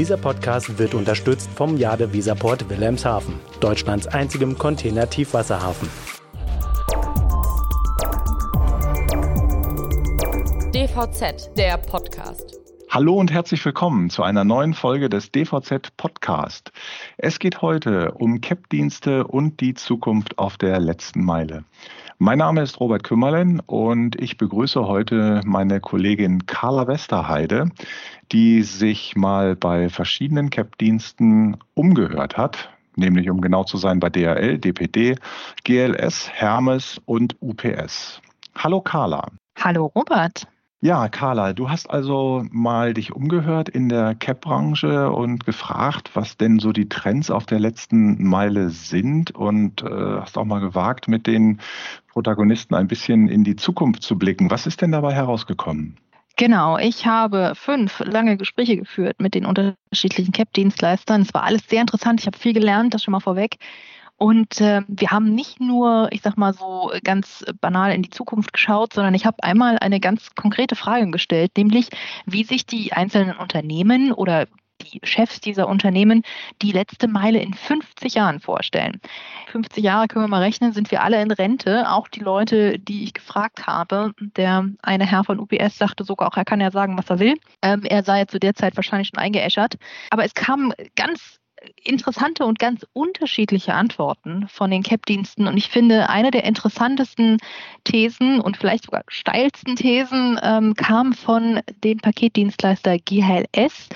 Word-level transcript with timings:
Dieser 0.00 0.16
Podcast 0.16 0.78
wird 0.78 0.94
unterstützt 0.94 1.50
vom 1.54 1.76
Jade 1.76 2.10
Visaport 2.10 2.70
Wilhelmshaven, 2.70 3.34
Deutschlands 3.60 4.06
einzigem 4.06 4.56
Container-Tiefwasserhafen. 4.56 5.90
DVZ, 10.72 11.50
der 11.54 11.76
Podcast. 11.76 12.58
Hallo 12.88 13.16
und 13.16 13.30
herzlich 13.30 13.62
willkommen 13.62 14.08
zu 14.08 14.22
einer 14.22 14.42
neuen 14.42 14.72
Folge 14.72 15.10
des 15.10 15.32
DVZ 15.32 15.94
Podcast. 15.98 16.72
Es 17.18 17.38
geht 17.38 17.60
heute 17.60 18.12
um 18.12 18.40
CAP-Dienste 18.40 19.26
und 19.26 19.60
die 19.60 19.74
Zukunft 19.74 20.38
auf 20.38 20.56
der 20.56 20.80
letzten 20.80 21.22
Meile. 21.22 21.64
Mein 22.22 22.36
Name 22.36 22.60
ist 22.60 22.78
Robert 22.80 23.02
Kümmerlen 23.02 23.60
und 23.60 24.20
ich 24.20 24.36
begrüße 24.36 24.86
heute 24.86 25.40
meine 25.46 25.80
Kollegin 25.80 26.44
Carla 26.44 26.86
Westerheide, 26.86 27.70
die 28.30 28.62
sich 28.62 29.16
mal 29.16 29.56
bei 29.56 29.88
verschiedenen 29.88 30.50
CAP-Diensten 30.50 31.56
umgehört 31.72 32.36
hat, 32.36 32.68
nämlich 32.94 33.30
um 33.30 33.40
genau 33.40 33.64
zu 33.64 33.78
sein 33.78 34.00
bei 34.00 34.10
DRL, 34.10 34.58
DPD, 34.58 35.16
GLS, 35.64 36.28
Hermes 36.28 37.00
und 37.06 37.36
UPS. 37.40 38.20
Hallo 38.54 38.82
Carla. 38.82 39.26
Hallo 39.58 39.86
Robert. 39.86 40.46
Ja, 40.82 41.10
Carla, 41.10 41.52
du 41.52 41.68
hast 41.68 41.90
also 41.90 42.42
mal 42.50 42.94
dich 42.94 43.12
umgehört 43.12 43.68
in 43.68 43.90
der 43.90 44.14
CAP-Branche 44.14 45.10
und 45.10 45.44
gefragt, 45.44 46.12
was 46.14 46.38
denn 46.38 46.58
so 46.58 46.72
die 46.72 46.88
Trends 46.88 47.30
auf 47.30 47.44
der 47.44 47.60
letzten 47.60 48.24
Meile 48.24 48.70
sind 48.70 49.30
und 49.30 49.82
äh, 49.82 50.20
hast 50.20 50.38
auch 50.38 50.46
mal 50.46 50.60
gewagt, 50.60 51.06
mit 51.06 51.26
den 51.26 51.60
Protagonisten 52.08 52.74
ein 52.74 52.88
bisschen 52.88 53.28
in 53.28 53.44
die 53.44 53.56
Zukunft 53.56 54.02
zu 54.02 54.16
blicken. 54.16 54.50
Was 54.50 54.66
ist 54.66 54.80
denn 54.80 54.92
dabei 54.92 55.12
herausgekommen? 55.12 55.98
Genau, 56.36 56.78
ich 56.78 57.04
habe 57.04 57.52
fünf 57.54 58.00
lange 58.00 58.38
Gespräche 58.38 58.78
geführt 58.78 59.20
mit 59.20 59.34
den 59.34 59.44
unterschiedlichen 59.44 60.32
CAP-Dienstleistern. 60.32 61.20
Es 61.20 61.34
war 61.34 61.42
alles 61.42 61.68
sehr 61.68 61.82
interessant. 61.82 62.20
Ich 62.20 62.26
habe 62.26 62.38
viel 62.38 62.54
gelernt, 62.54 62.94
das 62.94 63.02
schon 63.02 63.12
mal 63.12 63.20
vorweg. 63.20 63.58
Und 64.22 64.60
äh, 64.60 64.82
wir 64.86 65.10
haben 65.10 65.34
nicht 65.34 65.60
nur, 65.60 66.08
ich 66.10 66.20
sag 66.20 66.36
mal 66.36 66.52
so 66.52 66.92
ganz 67.02 67.42
banal 67.62 67.94
in 67.94 68.02
die 68.02 68.10
Zukunft 68.10 68.52
geschaut, 68.52 68.92
sondern 68.92 69.14
ich 69.14 69.24
habe 69.24 69.42
einmal 69.42 69.78
eine 69.78 69.98
ganz 69.98 70.34
konkrete 70.34 70.76
Frage 70.76 71.10
gestellt, 71.10 71.52
nämlich 71.56 71.88
wie 72.26 72.44
sich 72.44 72.66
die 72.66 72.92
einzelnen 72.92 73.38
Unternehmen 73.38 74.12
oder 74.12 74.46
die 74.82 75.00
Chefs 75.04 75.40
dieser 75.40 75.68
Unternehmen 75.68 76.22
die 76.60 76.72
letzte 76.72 77.08
Meile 77.08 77.40
in 77.40 77.54
50 77.54 78.14
Jahren 78.14 78.40
vorstellen. 78.40 79.00
50 79.52 79.82
Jahre 79.82 80.06
können 80.06 80.24
wir 80.24 80.28
mal 80.28 80.42
rechnen, 80.42 80.72
sind 80.72 80.90
wir 80.90 81.02
alle 81.02 81.22
in 81.22 81.30
Rente. 81.30 81.90
Auch 81.90 82.06
die 82.08 82.20
Leute, 82.20 82.78
die 82.78 83.04
ich 83.04 83.14
gefragt 83.14 83.66
habe. 83.66 84.12
Der 84.36 84.68
eine 84.82 85.06
Herr 85.06 85.24
von 85.24 85.40
UPS 85.40 85.78
sagte 85.78 86.04
sogar 86.04 86.28
auch, 86.28 86.36
er 86.36 86.44
kann 86.44 86.60
ja 86.60 86.70
sagen, 86.70 86.98
was 86.98 87.08
er 87.08 87.20
will. 87.20 87.36
Ähm, 87.62 87.84
er 87.84 88.02
sei 88.02 88.26
zu 88.26 88.38
der 88.38 88.54
Zeit 88.54 88.76
wahrscheinlich 88.76 89.08
schon 89.08 89.18
eingeäschert. 89.18 89.76
Aber 90.10 90.24
es 90.24 90.34
kam 90.34 90.74
ganz 90.94 91.39
interessante 91.82 92.44
und 92.44 92.58
ganz 92.58 92.86
unterschiedliche 92.92 93.74
Antworten 93.74 94.48
von 94.48 94.70
den 94.70 94.82
CAP-Diensten. 94.82 95.46
Und 95.46 95.56
ich 95.56 95.68
finde, 95.68 96.08
eine 96.08 96.30
der 96.30 96.44
interessantesten 96.44 97.38
Thesen 97.84 98.40
und 98.40 98.56
vielleicht 98.56 98.84
sogar 98.84 99.02
steilsten 99.08 99.76
Thesen 99.76 100.38
ähm, 100.42 100.74
kam 100.74 101.12
von 101.12 101.60
dem 101.84 101.98
Paketdienstleister 101.98 102.98
GLS 102.98 103.88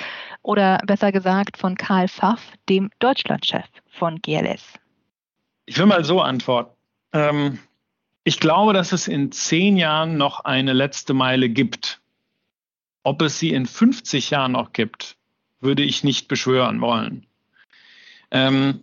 oder 0.43 0.79
besser 0.87 1.13
gesagt 1.13 1.57
von 1.57 1.77
Karl 1.77 2.09
Pfaff, 2.09 2.41
dem 2.69 2.91
Deutschlandchef 2.99 3.65
von 3.89 4.21
GLS. 4.21 4.75
Ich 5.67 5.79
will 5.79 5.87
mal 5.87 6.05
so 6.05 6.21
antworten. 6.21 6.75
Ähm, 7.13 7.59
ich 8.25 8.41
glaube, 8.41 8.73
dass 8.73 8.93
es 8.93 9.09
in 9.09 9.33
zehn 9.33 9.77
Jahren 9.77 10.17
noch 10.17 10.41
eine 10.41 10.73
letzte 10.73 11.15
Meile 11.15 11.49
gibt. 11.49 12.01
Ob 13.03 13.21
es 13.23 13.39
sie 13.39 13.51
in 13.51 13.67
50 13.67 14.31
Jahren 14.31 14.53
noch 14.53 14.73
gibt, 14.73 15.17
würde 15.61 15.83
ich 15.83 16.05
nicht 16.05 16.29
beschwören 16.29 16.81
wollen. 16.81 17.27
Ähm, 18.35 18.81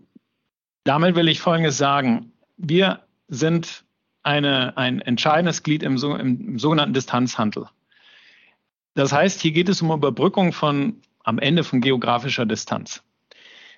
damit 0.86 1.16
will 1.16 1.28
ich 1.28 1.42
Folgendes 1.42 1.78
sagen. 1.78 2.32
Wir 2.58 3.02
sind 3.28 3.84
eine, 4.24 4.78
ein 4.78 5.02
entscheidendes 5.02 5.62
Glied 5.62 5.84
im, 5.84 5.98
im, 5.98 6.58
sogenannten 6.58 6.94
Distanzhandel. 6.94 7.68
Das 8.96 9.12
heißt, 9.12 9.42
hier 9.42 9.52
geht 9.52 9.68
es 9.68 9.82
um 9.82 9.92
Überbrückung 9.92 10.54
von 10.54 11.02
am 11.24 11.38
Ende 11.38 11.64
von 11.64 11.82
geografischer 11.82 12.46
Distanz. 12.46 13.04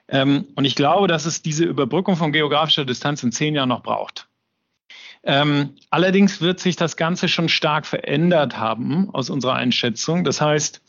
Ähm, 0.08 0.46
und 0.56 0.66
ich 0.66 0.76
glaube, 0.76 1.08
dass 1.08 1.26
es 1.26 1.42
diese 1.42 1.66
Überbrückung 1.66 2.16
von 2.18 2.32
geografischer 2.32 2.86
Distanz 2.86 3.24
in 3.24 3.32
zehn 3.32 3.56
Jahren 3.56 3.70
noch 3.70 3.84
braucht. 3.84 4.28
Ähm, 5.24 5.76
allerdings 5.90 6.40
wird 6.40 6.60
sich 6.60 6.76
das 6.76 6.98
Ganze 6.98 7.28
schon 7.28 7.50
stark 7.50 7.86
verändert 7.88 8.58
haben 8.58 9.10
aus 9.14 9.30
unserer 9.30 9.56
Einschätzung. 9.56 10.24
Das 10.24 10.40
heißt, 10.40 10.82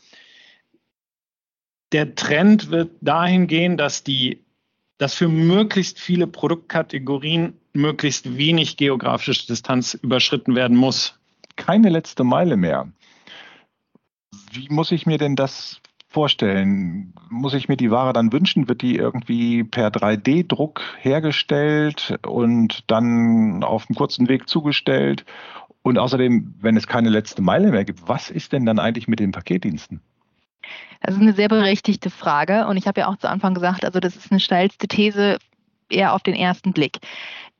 der 1.91 2.15
Trend 2.15 2.69
wird 2.69 2.91
dahin 3.01 3.47
gehen, 3.47 3.77
dass 3.77 4.03
die 4.03 4.44
dass 4.97 5.13
für 5.13 5.27
möglichst 5.27 5.99
viele 5.99 6.27
Produktkategorien 6.27 7.53
möglichst 7.73 8.37
wenig 8.37 8.77
geografische 8.77 9.47
Distanz 9.47 9.93
überschritten 9.93 10.55
werden 10.55 10.77
muss. 10.77 11.19
Keine 11.55 11.89
letzte 11.89 12.23
Meile 12.23 12.57
mehr. 12.57 12.87
Wie 14.51 14.67
muss 14.69 14.91
ich 14.91 15.05
mir 15.05 15.17
denn 15.17 15.35
das 15.35 15.81
vorstellen? 16.07 17.13
Muss 17.29 17.53
ich 17.53 17.67
mir 17.67 17.75
die 17.75 17.91
Ware 17.91 18.13
dann 18.13 18.31
wünschen? 18.31 18.69
Wird 18.69 18.81
die 18.81 18.95
irgendwie 18.95 19.65
per 19.65 19.89
3D-Druck 19.89 20.81
hergestellt 21.01 22.17
und 22.25 22.83
dann 22.87 23.63
auf 23.63 23.89
einem 23.89 23.97
kurzen 23.97 24.29
Weg 24.29 24.47
zugestellt? 24.47 25.25
Und 25.81 25.97
außerdem, 25.97 26.55
wenn 26.61 26.77
es 26.77 26.87
keine 26.87 27.09
letzte 27.09 27.41
Meile 27.41 27.69
mehr 27.71 27.85
gibt, 27.85 28.07
was 28.07 28.29
ist 28.29 28.53
denn 28.53 28.65
dann 28.65 28.79
eigentlich 28.79 29.07
mit 29.07 29.19
den 29.19 29.33
Paketdiensten? 29.33 30.01
Das 31.01 31.15
ist 31.15 31.21
eine 31.21 31.33
sehr 31.33 31.49
berechtigte 31.49 32.09
Frage 32.09 32.65
und 32.67 32.77
ich 32.77 32.87
habe 32.87 33.01
ja 33.01 33.07
auch 33.07 33.17
zu 33.17 33.29
Anfang 33.29 33.53
gesagt, 33.53 33.85
also 33.85 33.99
das 33.99 34.15
ist 34.15 34.31
eine 34.31 34.39
steilste 34.39 34.87
These 34.87 35.37
eher 35.89 36.13
auf 36.13 36.23
den 36.23 36.33
ersten 36.33 36.73
Blick. 36.73 36.97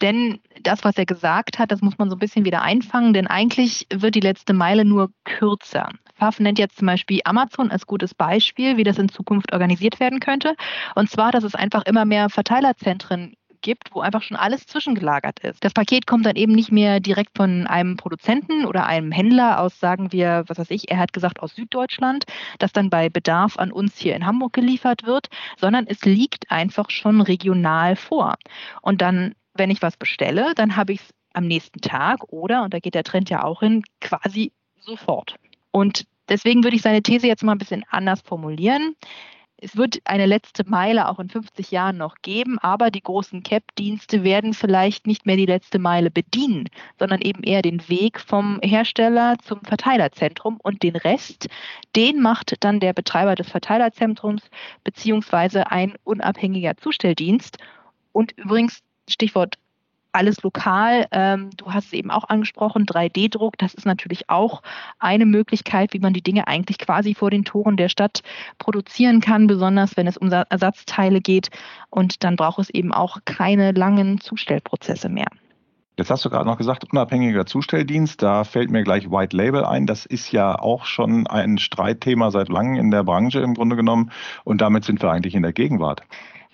Denn 0.01 0.39
das, 0.61 0.83
was 0.83 0.97
er 0.97 1.05
gesagt 1.05 1.59
hat, 1.59 1.71
das 1.71 1.81
muss 1.81 1.97
man 1.97 2.09
so 2.09 2.16
ein 2.16 2.19
bisschen 2.19 2.43
wieder 2.43 2.61
einfangen, 2.61 3.13
denn 3.13 3.27
eigentlich 3.27 3.88
wird 3.93 4.16
die 4.16 4.19
letzte 4.19 4.53
Meile 4.53 4.83
nur 4.83 5.11
kürzer. 5.23 5.89
Pfaff 6.16 6.39
nennt 6.39 6.59
jetzt 6.59 6.77
zum 6.77 6.88
Beispiel 6.88 7.21
Amazon 7.23 7.71
als 7.71 7.85
gutes 7.85 8.13
Beispiel, 8.13 8.77
wie 8.77 8.83
das 8.83 8.97
in 8.97 9.09
Zukunft 9.09 9.53
organisiert 9.53 9.99
werden 9.99 10.19
könnte. 10.19 10.55
Und 10.95 11.09
zwar, 11.09 11.31
dass 11.31 11.43
es 11.43 11.55
einfach 11.55 11.85
immer 11.85 12.05
mehr 12.05 12.29
Verteilerzentren 12.29 13.35
gibt, 13.65 13.93
wo 13.95 14.01
einfach 14.01 14.21
schon 14.21 14.37
alles 14.37 14.67
zwischengelagert 14.67 15.39
ist. 15.39 15.63
Das 15.63 15.73
Paket 15.73 16.05
kommt 16.05 16.25
dann 16.25 16.35
eben 16.35 16.53
nicht 16.53 16.71
mehr 16.71 16.99
direkt 16.99 17.35
von 17.35 17.65
einem 17.65 17.97
Produzenten 17.97 18.65
oder 18.65 18.85
einem 18.85 19.11
Händler 19.11 19.59
aus, 19.59 19.79
sagen 19.79 20.11
wir, 20.11 20.43
was 20.47 20.59
weiß 20.59 20.69
ich, 20.69 20.91
er 20.91 20.99
hat 20.99 21.13
gesagt 21.13 21.39
aus 21.39 21.55
Süddeutschland, 21.55 22.25
das 22.59 22.71
dann 22.71 22.91
bei 22.91 23.09
Bedarf 23.09 23.57
an 23.57 23.71
uns 23.71 23.97
hier 23.97 24.15
in 24.15 24.25
Hamburg 24.25 24.53
geliefert 24.53 25.03
wird, 25.05 25.29
sondern 25.57 25.87
es 25.87 26.05
liegt 26.05 26.51
einfach 26.51 26.91
schon 26.91 27.21
regional 27.21 27.95
vor. 27.95 28.35
Und 28.83 29.01
dann, 29.01 29.33
wenn 29.55 29.71
ich 29.71 29.81
was 29.81 29.97
bestelle, 29.97 30.53
dann 30.55 30.75
habe 30.75 30.93
ich 30.93 31.01
es 31.01 31.09
am 31.33 31.47
nächsten 31.47 31.81
Tag 31.81 32.31
oder, 32.31 32.63
und 32.63 32.73
da 32.73 32.79
geht 32.79 32.93
der 32.93 33.03
Trend 33.03 33.31
ja 33.31 33.43
auch 33.43 33.61
hin, 33.61 33.81
quasi 33.99 34.51
sofort. 34.79 35.35
Und 35.71 36.05
deswegen 36.29 36.63
würde 36.63 36.75
ich 36.75 36.83
seine 36.83 37.01
These 37.01 37.25
jetzt 37.25 37.43
mal 37.43 37.53
ein 37.53 37.57
bisschen 37.57 37.83
anders 37.89 38.21
formulieren 38.21 38.95
es 39.65 39.75
wird 39.75 39.99
eine 40.05 40.27
letzte 40.27 40.63
Meile 40.69 41.09
auch 41.09 41.17
in 41.17 41.27
50 41.27 41.71
Jahren 41.71 41.97
noch 41.97 42.17
geben, 42.21 42.59
aber 42.59 42.91
die 42.91 43.01
großen 43.01 43.41
CAP-Dienste 43.41 44.23
werden 44.23 44.53
vielleicht 44.53 45.07
nicht 45.07 45.25
mehr 45.25 45.37
die 45.37 45.47
letzte 45.47 45.79
Meile 45.79 46.11
bedienen, 46.11 46.69
sondern 46.99 47.19
eben 47.21 47.41
eher 47.41 47.63
den 47.63 47.89
Weg 47.89 48.19
vom 48.19 48.59
Hersteller 48.61 49.37
zum 49.43 49.61
Verteilerzentrum 49.61 50.59
und 50.61 50.83
den 50.83 50.95
Rest, 50.95 51.47
den 51.95 52.21
macht 52.21 52.53
dann 52.59 52.79
der 52.79 52.93
Betreiber 52.93 53.33
des 53.33 53.49
Verteilerzentrums 53.49 54.43
beziehungsweise 54.83 55.71
ein 55.71 55.95
unabhängiger 56.03 56.77
Zustelldienst. 56.77 57.57
Und 58.11 58.33
übrigens, 58.33 58.83
Stichwort 59.09 59.57
alles 60.15 60.41
lokal. 60.41 61.05
Ähm, 61.11 61.49
du 61.57 61.71
hast 61.71 61.87
es 61.87 61.93
eben 61.93 62.09
auch 62.09 62.23
angesprochen, 62.29 62.85
3D-Druck, 62.85 63.57
das 63.57 63.73
ist 63.73 63.85
natürlich 63.85 64.29
auch 64.29 64.63
eine 64.97 65.25
Möglichkeit, 65.25 65.93
wie 65.93 65.99
man 65.99 66.13
die 66.13 66.23
Dinge 66.23 66.47
eigentlich 66.47 66.79
quasi 66.79 67.13
vor 67.13 67.29
den 67.29 67.45
Toren 67.45 67.77
der 67.77 67.89
Stadt 67.89 68.21
produzieren 68.57 69.21
kann, 69.21 69.47
besonders 69.47 69.97
wenn 69.97 70.07
es 70.07 70.17
um 70.17 70.31
Ersatzteile 70.31 71.22
geht. 71.22 71.49
Und 71.90 72.23
dann 72.23 72.35
braucht 72.35 72.59
es 72.59 72.69
eben 72.69 72.93
auch 72.93 73.19
keine 73.25 73.73
langen 73.73 74.19
Zustellprozesse 74.19 75.09
mehr. 75.09 75.28
Jetzt 75.97 76.09
hast 76.09 76.25
du 76.25 76.29
gerade 76.29 76.45
noch 76.45 76.57
gesagt, 76.57 76.84
unabhängiger 76.91 77.45
Zustelldienst. 77.45 78.22
Da 78.22 78.43
fällt 78.43 78.69
mir 78.69 78.84
gleich 78.84 79.09
White 79.09 79.35
Label 79.35 79.63
ein. 79.63 79.85
Das 79.85 80.05
ist 80.05 80.31
ja 80.34 80.59
auch 80.59 80.85
schon 80.85 81.25
ein 81.25 81.57
Streitthema 81.57 82.31
seit 82.31 82.49
langem 82.49 82.75
in 82.75 82.91
der 82.91 83.03
Branche 83.05 83.40
im 83.40 83.53
Grunde 83.53 83.78
genommen. 83.78 84.11
Und 84.43 84.59
damit 84.59 84.84
sind 84.84 85.01
wir 85.01 85.09
eigentlich 85.09 85.35
in 85.35 85.43
der 85.43 85.53
Gegenwart. 85.53 86.01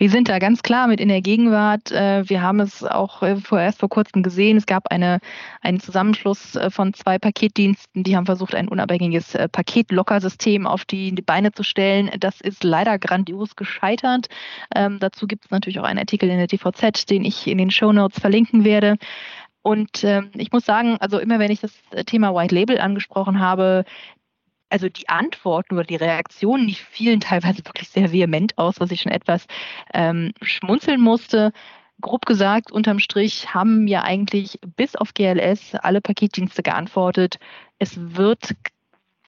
Wir 0.01 0.09
sind 0.09 0.29
da 0.29 0.39
ganz 0.39 0.63
klar 0.63 0.87
mit 0.87 0.99
in 0.99 1.09
der 1.09 1.21
Gegenwart. 1.21 1.91
Äh, 1.91 2.27
wir 2.27 2.41
haben 2.41 2.59
es 2.59 2.83
auch 2.83 3.21
äh, 3.21 3.35
vorerst 3.35 3.81
vor 3.81 3.89
kurzem 3.89 4.23
gesehen. 4.23 4.57
Es 4.57 4.65
gab 4.65 4.87
eine, 4.89 5.19
einen 5.61 5.79
Zusammenschluss 5.79 6.55
äh, 6.55 6.71
von 6.71 6.95
zwei 6.95 7.19
Paketdiensten, 7.19 8.01
die 8.01 8.15
haben 8.15 8.25
versucht, 8.25 8.55
ein 8.55 8.67
unabhängiges 8.67 9.37
Paketlockersystem 9.51 10.65
auf 10.65 10.85
die, 10.85 11.11
Beine 11.11 11.51
zu 11.51 11.61
stellen. 11.61 12.09
Das 12.19 12.41
ist 12.41 12.63
leider 12.63 12.97
grandios 12.97 13.55
gescheitert. 13.55 14.25
Ähm, 14.75 14.97
dazu 14.99 15.27
gibt 15.27 15.45
es 15.45 15.51
natürlich 15.51 15.79
auch 15.79 15.83
einen 15.83 15.99
Artikel 15.99 16.31
in 16.31 16.37
der 16.37 16.47
DVZ, 16.47 17.07
den 17.07 17.23
ich 17.23 17.45
in 17.45 17.59
den 17.59 17.69
Show 17.69 17.91
Notes 17.91 18.19
verlinken 18.19 18.63
werde. 18.63 18.97
Und 19.61 20.03
äh, 20.03 20.23
ich 20.35 20.51
muss 20.51 20.65
sagen, 20.65 20.97
also 20.99 21.19
immer 21.19 21.37
wenn 21.37 21.51
ich 21.51 21.61
das 21.61 21.73
Thema 22.07 22.33
White 22.33 22.55
Label 22.55 22.81
angesprochen 22.81 23.39
habe, 23.39 23.85
also 24.71 24.89
die 24.89 25.09
Antworten 25.09 25.75
oder 25.75 25.83
die 25.83 25.95
Reaktionen, 25.95 26.67
die 26.67 26.75
fielen 26.75 27.19
teilweise 27.19 27.65
wirklich 27.65 27.89
sehr 27.89 28.11
vehement 28.11 28.57
aus, 28.57 28.79
was 28.79 28.91
ich 28.91 29.01
schon 29.01 29.11
etwas 29.11 29.45
ähm, 29.93 30.31
schmunzeln 30.41 31.01
musste. 31.01 31.51
Grob 31.99 32.25
gesagt, 32.25 32.71
unterm 32.71 32.99
Strich 32.99 33.53
haben 33.53 33.87
ja 33.87 34.01
eigentlich 34.03 34.59
bis 34.75 34.95
auf 34.95 35.13
GLS 35.13 35.75
alle 35.75 36.01
Paketdienste 36.01 36.63
geantwortet. 36.63 37.37
Es 37.77 37.95
wird 37.97 38.55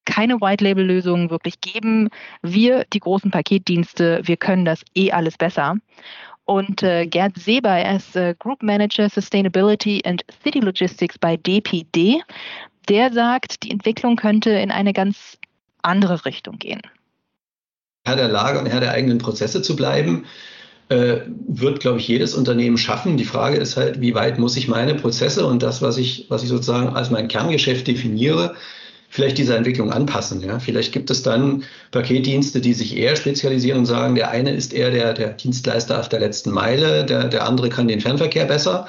keine 0.05 0.41
White-Label-Lösungen 0.41 1.29
wirklich 1.29 1.61
geben. 1.61 2.09
Wir, 2.41 2.85
die 2.91 2.99
großen 2.99 3.31
Paketdienste, 3.31 4.21
wir 4.23 4.37
können 4.37 4.65
das 4.65 4.83
eh 4.95 5.11
alles 5.11 5.37
besser. 5.37 5.75
Und 6.45 6.83
äh, 6.83 7.05
Gerd 7.07 7.37
Seber, 7.37 7.69
er 7.69 7.95
ist 7.95 8.15
äh, 8.15 8.35
Group 8.37 8.63
Manager 8.63 9.09
Sustainability 9.09 10.01
and 10.05 10.25
City 10.43 10.59
Logistics 10.59 11.17
bei 11.17 11.37
DPD. 11.37 12.21
Der 12.89 13.13
sagt, 13.13 13.63
die 13.63 13.71
Entwicklung 13.71 14.15
könnte 14.15 14.51
in 14.51 14.71
eine 14.71 14.93
ganz 14.93 15.37
andere 15.81 16.25
Richtung 16.25 16.59
gehen. 16.59 16.81
Herr 18.05 18.15
der 18.15 18.27
Lage 18.27 18.59
und 18.59 18.65
Herr 18.65 18.81
der 18.81 18.91
eigenen 18.91 19.17
Prozesse 19.17 19.61
zu 19.61 19.75
bleiben, 19.75 20.25
äh, 20.89 21.21
wird, 21.47 21.79
glaube 21.79 21.99
ich, 21.99 22.07
jedes 22.07 22.33
Unternehmen 22.33 22.77
schaffen. 22.77 23.15
Die 23.15 23.23
Frage 23.23 23.57
ist 23.57 23.77
halt, 23.77 24.01
wie 24.01 24.13
weit 24.13 24.37
muss 24.39 24.57
ich 24.57 24.67
meine 24.67 24.95
Prozesse 24.95 25.45
und 25.45 25.63
das, 25.63 25.81
was 25.81 25.97
ich, 25.97 26.25
was 26.29 26.43
ich 26.43 26.49
sozusagen 26.49 26.89
als 26.89 27.09
mein 27.09 27.29
Kerngeschäft 27.29 27.87
definiere, 27.87 28.55
vielleicht 29.09 29.37
dieser 29.37 29.55
Entwicklung 29.55 29.91
anpassen. 29.91 30.41
Ja? 30.41 30.59
Vielleicht 30.59 30.91
gibt 30.91 31.09
es 31.09 31.23
dann 31.23 31.63
Paketdienste, 31.91 32.59
die 32.59 32.73
sich 32.73 32.97
eher 32.97 33.15
spezialisieren 33.15 33.79
und 33.79 33.85
sagen, 33.85 34.15
der 34.15 34.31
eine 34.31 34.53
ist 34.53 34.73
eher 34.73 34.91
der, 34.91 35.13
der 35.13 35.29
Dienstleister 35.29 35.99
auf 35.99 36.09
der 36.09 36.19
letzten 36.19 36.51
Meile, 36.51 37.05
der, 37.05 37.25
der 37.25 37.47
andere 37.47 37.69
kann 37.69 37.87
den 37.87 38.01
Fernverkehr 38.01 38.45
besser. 38.45 38.87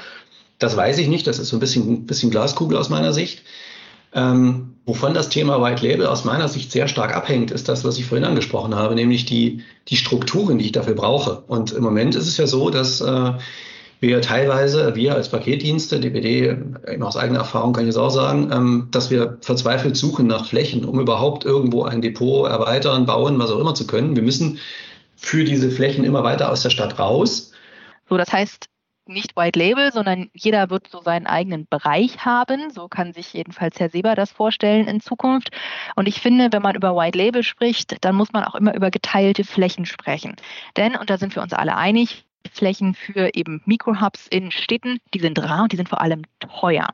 Das 0.59 0.77
weiß 0.77 0.99
ich 0.99 1.09
nicht, 1.09 1.27
das 1.27 1.39
ist 1.39 1.49
so 1.49 1.57
ein 1.57 1.61
bisschen, 1.61 1.93
ein 1.93 2.07
bisschen 2.07 2.31
Glaskugel 2.31 2.77
aus 2.77 2.89
meiner 2.89 3.13
Sicht. 3.13 3.43
Ähm, 4.15 4.77
wovon 4.87 5.15
das 5.15 5.29
Thema 5.29 5.61
White 5.63 5.87
Label 5.87 6.07
aus 6.07 6.25
meiner 6.25 6.49
Sicht 6.49 6.71
sehr 6.71 6.89
stark 6.89 7.15
abhängt, 7.15 7.51
ist 7.51 7.69
das, 7.69 7.85
was 7.85 7.99
ich 7.99 8.07
vorhin 8.07 8.25
angesprochen 8.25 8.75
habe, 8.75 8.95
nämlich 8.95 9.25
die, 9.27 9.63
die 9.89 9.97
Strukturen, 9.97 10.59
die 10.59 10.67
ich 10.67 10.73
dafür 10.73 10.95
brauche. 10.95 11.43
Und 11.47 11.73
im 11.73 11.83
Moment 11.83 12.15
ist 12.15 12.29
es 12.29 12.37
ja 12.37 12.47
so, 12.47 12.71
dass 12.71 13.01
äh, 13.01 13.33
wir 14.01 14.21
teilweise, 14.21 14.95
wir 14.95 15.15
als 15.15 15.31
Paketdienste, 15.31 15.99
DPD, 15.99 16.57
aus 17.01 17.17
eigener 17.17 17.41
Erfahrung 17.41 17.73
kann 17.73 17.85
ich 17.85 17.91
es 17.91 17.97
auch 17.97 18.11
sagen, 18.11 18.51
ähm, 18.53 18.89
dass 18.91 19.11
wir 19.11 19.39
verzweifelt 19.41 19.97
suchen 19.97 20.27
nach 20.27 20.47
Flächen, 20.47 20.85
um 20.85 21.01
überhaupt 21.01 21.45
irgendwo 21.45 21.85
ein 21.85 22.03
Depot 22.03 22.49
erweitern, 22.49 23.07
bauen, 23.07 23.39
was 23.39 23.51
auch 23.51 23.59
immer 23.59 23.75
zu 23.75 23.87
können. 23.87 24.15
Wir 24.15 24.23
müssen 24.23 24.59
für 25.17 25.45
diese 25.45 25.71
Flächen 25.71 26.05
immer 26.05 26.23
weiter 26.23 26.53
aus 26.53 26.63
der 26.63 26.71
Stadt 26.71 26.99
raus. 26.99 27.53
So, 28.09 28.19
das 28.19 28.31
heißt, 28.33 28.69
nicht 29.07 29.37
White 29.37 29.59
Label, 29.59 29.93
sondern 29.93 30.31
jeder 30.33 30.71
wird 30.71 30.89
so 30.89 31.01
seinen 31.01 31.27
eigenen 31.27 31.67
Bereich 31.69 32.25
haben. 32.25 32.71
So 32.71 32.89
kann 32.89 33.13
sich 33.13 33.33
jedenfalls 33.33 33.79
Herr 33.79 33.91
Seber 33.91 34.15
das 34.15 34.33
vorstellen 34.33 34.89
in 34.89 35.01
Zukunft. 35.01 35.51
Und 35.95 36.09
ich 36.09 36.21
finde, 36.21 36.49
wenn 36.53 36.63
man 36.63 36.75
über 36.77 36.97
White 36.97 37.19
Label 37.19 37.43
spricht, 37.43 38.05
dann 38.05 38.15
muss 38.15 38.33
man 38.33 38.45
auch 38.45 38.55
immer 38.55 38.75
über 38.75 38.91
geteilte 38.91 39.45
Flächen 39.45 39.87
sprechen. 39.87 40.37
Denn, 40.77 40.97
und 40.97 41.11
da 41.11 41.19
sind 41.19 41.35
wir 41.35 41.43
uns 41.43 41.53
alle 41.53 41.77
einig, 41.77 42.24
Flächen 42.55 42.95
für 42.95 43.35
eben 43.35 43.63
Mikrohubs 43.65 44.27
in 44.29 44.51
Städten, 44.51 44.99
die 45.13 45.21
sind 45.21 45.39
rar 45.39 45.65
und 45.65 45.73
die 45.73 45.77
sind 45.77 45.89
vor 45.89 46.01
allem 46.01 46.23
teuer. 46.41 46.89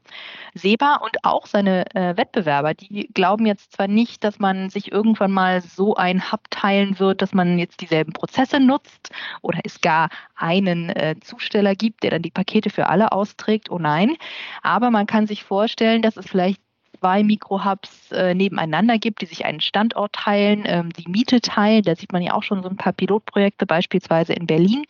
Seba 0.55 0.97
und 0.97 1.25
auch 1.25 1.47
seine 1.47 1.85
äh, 1.95 2.17
Wettbewerber, 2.17 2.75
die 2.75 3.09
glauben 3.13 3.47
jetzt 3.47 3.73
zwar 3.73 3.89
nicht, 3.89 4.25
dass 4.25 4.39
man 4.39 4.71
sich 4.71 4.91
irgendwann 4.91 5.33
mal 5.33 5.61
so 5.61 5.95
ein 5.95 6.33
Hub 6.33 6.51
teilen 6.51 6.99
wird, 6.99 7.23
dass 7.23 7.33
man 7.33 7.59
jetzt 7.59 7.81
dieselben 7.81 8.13
Prozesse 8.13 8.61
nutzt 8.61 9.11
oder 9.43 9.61
es 9.65 9.81
gar 9.81 10.09
einen 10.37 10.91
äh, 10.91 11.17
Zusteller 11.21 11.75
gibt, 11.75 12.03
der 12.03 12.11
dann 12.11 12.23
die 12.23 12.31
Pakete 12.31 12.71
für 12.71 12.89
alle 12.89 13.13
austrägt. 13.13 13.71
Oh 13.71 13.79
nein. 13.79 14.17
Aber 14.63 14.91
man 14.91 15.07
kann 15.07 15.27
sich 15.27 15.45
vorstellen, 15.45 16.03
dass 16.03 16.17
es 16.17 16.27
vielleicht 16.27 16.61
zwei 17.01 17.23
Mikrohubs 17.23 18.13
äh, 18.13 18.35
nebeneinander 18.35 18.99
gibt, 18.99 19.23
die 19.23 19.27
sich 19.27 19.45
einen 19.45 19.61
Standort 19.61 20.13
teilen, 20.13 20.65
ähm, 20.67 20.91
die 20.93 21.09
Miete 21.09 21.41
teilen. 21.41 21.83
Da 21.83 21.97
sieht 21.97 22.13
man 22.13 22.23
ja 22.23 22.35
auch 22.35 22.43
schon 22.43 22.63
so 22.63 22.69
ein 22.69 22.77
paar 22.77 22.93
Pilotprojekte, 22.93 23.67
beispielsweise 23.67 24.35
in 24.35 24.47
Berlin. 24.47 24.85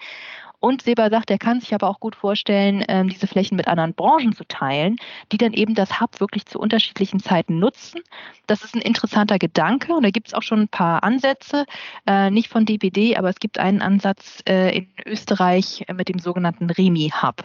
Und 0.60 0.82
Seba 0.82 1.08
sagt, 1.08 1.30
er 1.30 1.38
kann 1.38 1.60
sich 1.60 1.74
aber 1.74 1.88
auch 1.88 2.00
gut 2.00 2.14
vorstellen, 2.14 2.84
ähm, 2.88 3.08
diese 3.08 3.26
Flächen 3.26 3.56
mit 3.56 3.66
anderen 3.66 3.94
Branchen 3.94 4.34
zu 4.34 4.44
teilen, 4.44 4.96
die 5.32 5.38
dann 5.38 5.54
eben 5.54 5.74
das 5.74 6.00
Hub 6.00 6.20
wirklich 6.20 6.44
zu 6.46 6.58
unterschiedlichen 6.58 7.20
Zeiten 7.20 7.58
nutzen. 7.58 8.02
Das 8.46 8.62
ist 8.62 8.74
ein 8.74 8.82
interessanter 8.82 9.38
Gedanke 9.38 9.94
und 9.94 10.02
da 10.02 10.10
gibt 10.10 10.28
es 10.28 10.34
auch 10.34 10.42
schon 10.42 10.60
ein 10.60 10.68
paar 10.68 11.02
Ansätze, 11.02 11.64
äh, 12.06 12.30
nicht 12.30 12.48
von 12.48 12.66
DPD, 12.66 13.16
aber 13.16 13.30
es 13.30 13.40
gibt 13.40 13.58
einen 13.58 13.80
Ansatz 13.80 14.42
äh, 14.46 14.76
in 14.76 14.88
Österreich 15.06 15.86
mit 15.92 16.08
dem 16.08 16.18
sogenannten 16.18 16.68
Remi-Hub. 16.68 17.44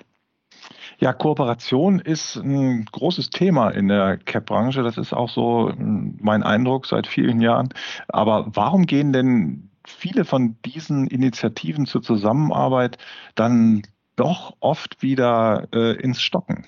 Ja, 1.00 1.14
Kooperation 1.14 2.00
ist 2.00 2.36
ein 2.38 2.86
großes 2.86 3.30
Thema 3.30 3.70
in 3.70 3.88
der 3.88 4.18
CAP-Branche. 4.18 4.84
Das 4.84 4.98
ist 4.98 5.14
auch 5.14 5.30
so 5.30 5.72
mein 5.78 6.44
Eindruck 6.44 6.86
seit 6.86 7.08
vielen 7.08 7.42
Jahren. 7.42 7.70
Aber 8.08 8.48
warum 8.54 8.86
gehen 8.86 9.14
denn 9.14 9.70
viele 9.88 10.26
von 10.26 10.58
diesen 10.66 11.08
Initiativen 11.08 11.86
zur 11.86 12.02
Zusammenarbeit 12.02 12.98
dann 13.36 13.84
doch 14.16 14.56
oft 14.60 15.02
wieder 15.02 15.68
äh, 15.74 15.96
ins 16.02 16.22
Stocken. 16.22 16.66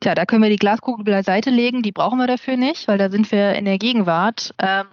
Tja, 0.00 0.14
da 0.14 0.24
können 0.24 0.42
wir 0.42 0.48
die 0.48 0.56
Glaskugel 0.56 1.04
beiseite 1.04 1.50
legen, 1.50 1.82
die 1.82 1.92
brauchen 1.92 2.18
wir 2.18 2.26
dafür 2.26 2.56
nicht, 2.56 2.88
weil 2.88 2.96
da 2.96 3.10
sind 3.10 3.30
wir 3.30 3.54
in 3.54 3.66
der 3.66 3.76
Gegenwart. 3.76 4.54
Ähm, 4.58 4.86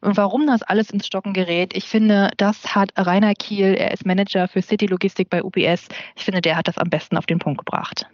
und 0.00 0.16
warum 0.16 0.46
das 0.46 0.62
alles 0.62 0.90
ins 0.90 1.08
Stocken 1.08 1.32
gerät, 1.32 1.74
ich 1.74 1.88
finde, 1.88 2.30
das 2.36 2.76
hat 2.76 2.92
Rainer 2.96 3.34
Kiel, 3.34 3.74
er 3.74 3.90
ist 3.90 4.06
Manager 4.06 4.46
für 4.46 4.62
City 4.62 4.86
Logistik 4.86 5.30
bei 5.30 5.42
UPS, 5.42 5.88
ich 6.14 6.24
finde, 6.24 6.42
der 6.42 6.56
hat 6.56 6.68
das 6.68 6.78
am 6.78 6.90
besten 6.90 7.16
auf 7.16 7.26
den 7.26 7.40
Punkt 7.40 7.58
gebracht. 7.58 8.06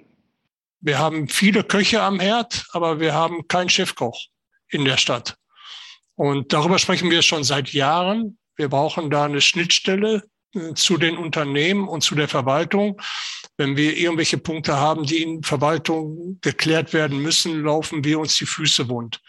Wir 0.80 0.98
haben 0.98 1.28
viele 1.28 1.64
Köche 1.64 2.02
am 2.02 2.18
Herd, 2.18 2.64
aber 2.72 2.98
wir 2.98 3.12
haben 3.12 3.46
keinen 3.46 3.68
Chefkoch 3.68 4.28
in 4.68 4.86
der 4.86 4.96
Stadt. 4.96 5.36
Und 6.22 6.52
darüber 6.52 6.78
sprechen 6.78 7.10
wir 7.10 7.20
schon 7.20 7.42
seit 7.42 7.72
Jahren. 7.72 8.38
Wir 8.54 8.68
brauchen 8.68 9.10
da 9.10 9.24
eine 9.24 9.40
Schnittstelle 9.40 10.22
äh, 10.54 10.72
zu 10.74 10.96
den 10.96 11.16
Unternehmen 11.16 11.88
und 11.88 12.02
zu 12.02 12.14
der 12.14 12.28
Verwaltung. 12.28 13.00
Wenn 13.56 13.76
wir 13.76 13.96
irgendwelche 13.96 14.38
Punkte 14.38 14.76
haben, 14.76 15.02
die 15.02 15.20
in 15.20 15.42
Verwaltung 15.42 16.38
geklärt 16.40 16.92
werden 16.92 17.20
müssen, 17.20 17.64
laufen 17.64 18.04
wir 18.04 18.20
uns 18.20 18.36
die 18.36 18.46
Füße 18.46 18.88
wund. 18.88 19.20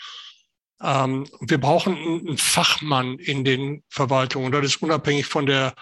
Ähm, 0.83 1.27
wir 1.41 1.57
brauchen 1.57 1.97
einen 1.97 2.37
Fachmann 2.37 3.17
in 3.17 3.43
den 3.43 3.83
Verwaltungen. 3.89 4.45
Und 4.45 4.51
das 4.51 4.75
ist 4.75 4.83
unabhängig 4.83 5.25
von 5.25 5.47
der, 5.47 5.73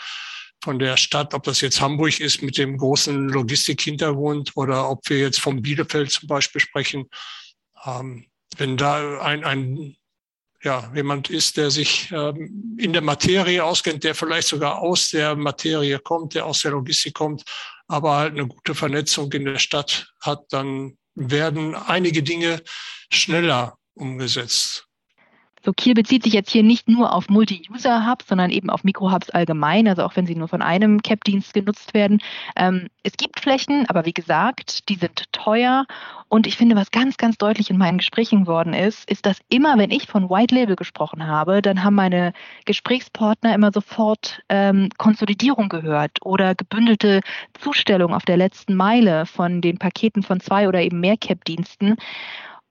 von 0.63 0.79
der 0.79 0.95
Stadt, 0.95 1.33
ob 1.33 1.43
das 1.43 1.59
jetzt 1.59 1.81
Hamburg 1.81 2.21
ist 2.21 2.41
mit 2.41 2.57
dem 2.57 2.77
großen 2.77 3.27
Logistikhintergrund 3.27 4.53
oder 4.55 4.89
ob 4.89 5.01
wir 5.09 5.19
jetzt 5.19 5.41
vom 5.41 5.61
Bielefeld 5.61 6.09
zum 6.09 6.29
Beispiel 6.29 6.61
sprechen. 6.61 7.09
Ähm, 7.85 8.27
wenn 8.55 8.77
da 8.77 9.19
ein, 9.19 9.43
ein 9.43 9.97
ja, 10.63 10.91
jemand 10.93 11.29
ist, 11.29 11.57
der 11.57 11.71
sich 11.71 12.11
ähm, 12.11 12.77
in 12.77 12.93
der 12.93 13.01
Materie 13.01 13.63
auskennt, 13.63 14.03
der 14.03 14.15
vielleicht 14.15 14.47
sogar 14.47 14.79
aus 14.79 15.09
der 15.09 15.35
Materie 15.35 15.99
kommt, 15.99 16.35
der 16.35 16.45
aus 16.45 16.61
der 16.61 16.71
Logistik 16.71 17.15
kommt, 17.15 17.43
aber 17.87 18.15
halt 18.15 18.33
eine 18.33 18.47
gute 18.47 18.75
Vernetzung 18.75 19.31
in 19.33 19.45
der 19.45 19.59
Stadt 19.59 20.13
hat, 20.19 20.45
dann 20.51 20.97
werden 21.15 21.75
einige 21.75 22.23
Dinge 22.23 22.61
schneller 23.11 23.77
umgesetzt. 23.93 24.87
So, 25.63 25.73
Kiel 25.73 25.93
bezieht 25.93 26.23
sich 26.23 26.33
jetzt 26.33 26.49
hier 26.49 26.63
nicht 26.63 26.87
nur 26.87 27.13
auf 27.13 27.29
Multi-User-Hubs, 27.29 28.27
sondern 28.27 28.49
eben 28.49 28.71
auf 28.71 28.83
Mikro-Hubs 28.83 29.29
allgemein, 29.29 29.87
also 29.87 30.03
auch 30.03 30.15
wenn 30.15 30.25
sie 30.25 30.35
nur 30.35 30.47
von 30.47 30.63
einem 30.63 31.03
CAP-Dienst 31.03 31.53
genutzt 31.53 31.93
werden. 31.93 32.19
Ähm, 32.55 32.87
es 33.03 33.13
gibt 33.15 33.39
Flächen, 33.39 33.87
aber 33.87 34.05
wie 34.05 34.13
gesagt, 34.13 34.89
die 34.89 34.95
sind 34.95 35.31
teuer. 35.31 35.85
Und 36.29 36.47
ich 36.47 36.57
finde, 36.57 36.75
was 36.75 36.89
ganz, 36.89 37.17
ganz 37.17 37.37
deutlich 37.37 37.69
in 37.69 37.77
meinen 37.77 37.99
Gesprächen 37.99 38.45
geworden 38.45 38.73
ist, 38.73 39.07
ist, 39.09 39.25
dass 39.27 39.37
immer, 39.49 39.77
wenn 39.77 39.91
ich 39.91 40.07
von 40.07 40.29
White 40.31 40.55
Label 40.55 40.75
gesprochen 40.75 41.27
habe, 41.27 41.61
dann 41.61 41.83
haben 41.83 41.95
meine 41.95 42.33
Gesprächspartner 42.65 43.53
immer 43.53 43.71
sofort 43.71 44.41
ähm, 44.49 44.89
Konsolidierung 44.97 45.69
gehört 45.69 46.17
oder 46.23 46.55
gebündelte 46.55 47.21
Zustellung 47.59 48.15
auf 48.15 48.23
der 48.23 48.37
letzten 48.37 48.75
Meile 48.75 49.27
von 49.27 49.61
den 49.61 49.77
Paketen 49.77 50.23
von 50.23 50.39
zwei 50.39 50.67
oder 50.67 50.81
eben 50.81 50.99
mehr 50.99 51.17
CAP-Diensten. 51.17 51.97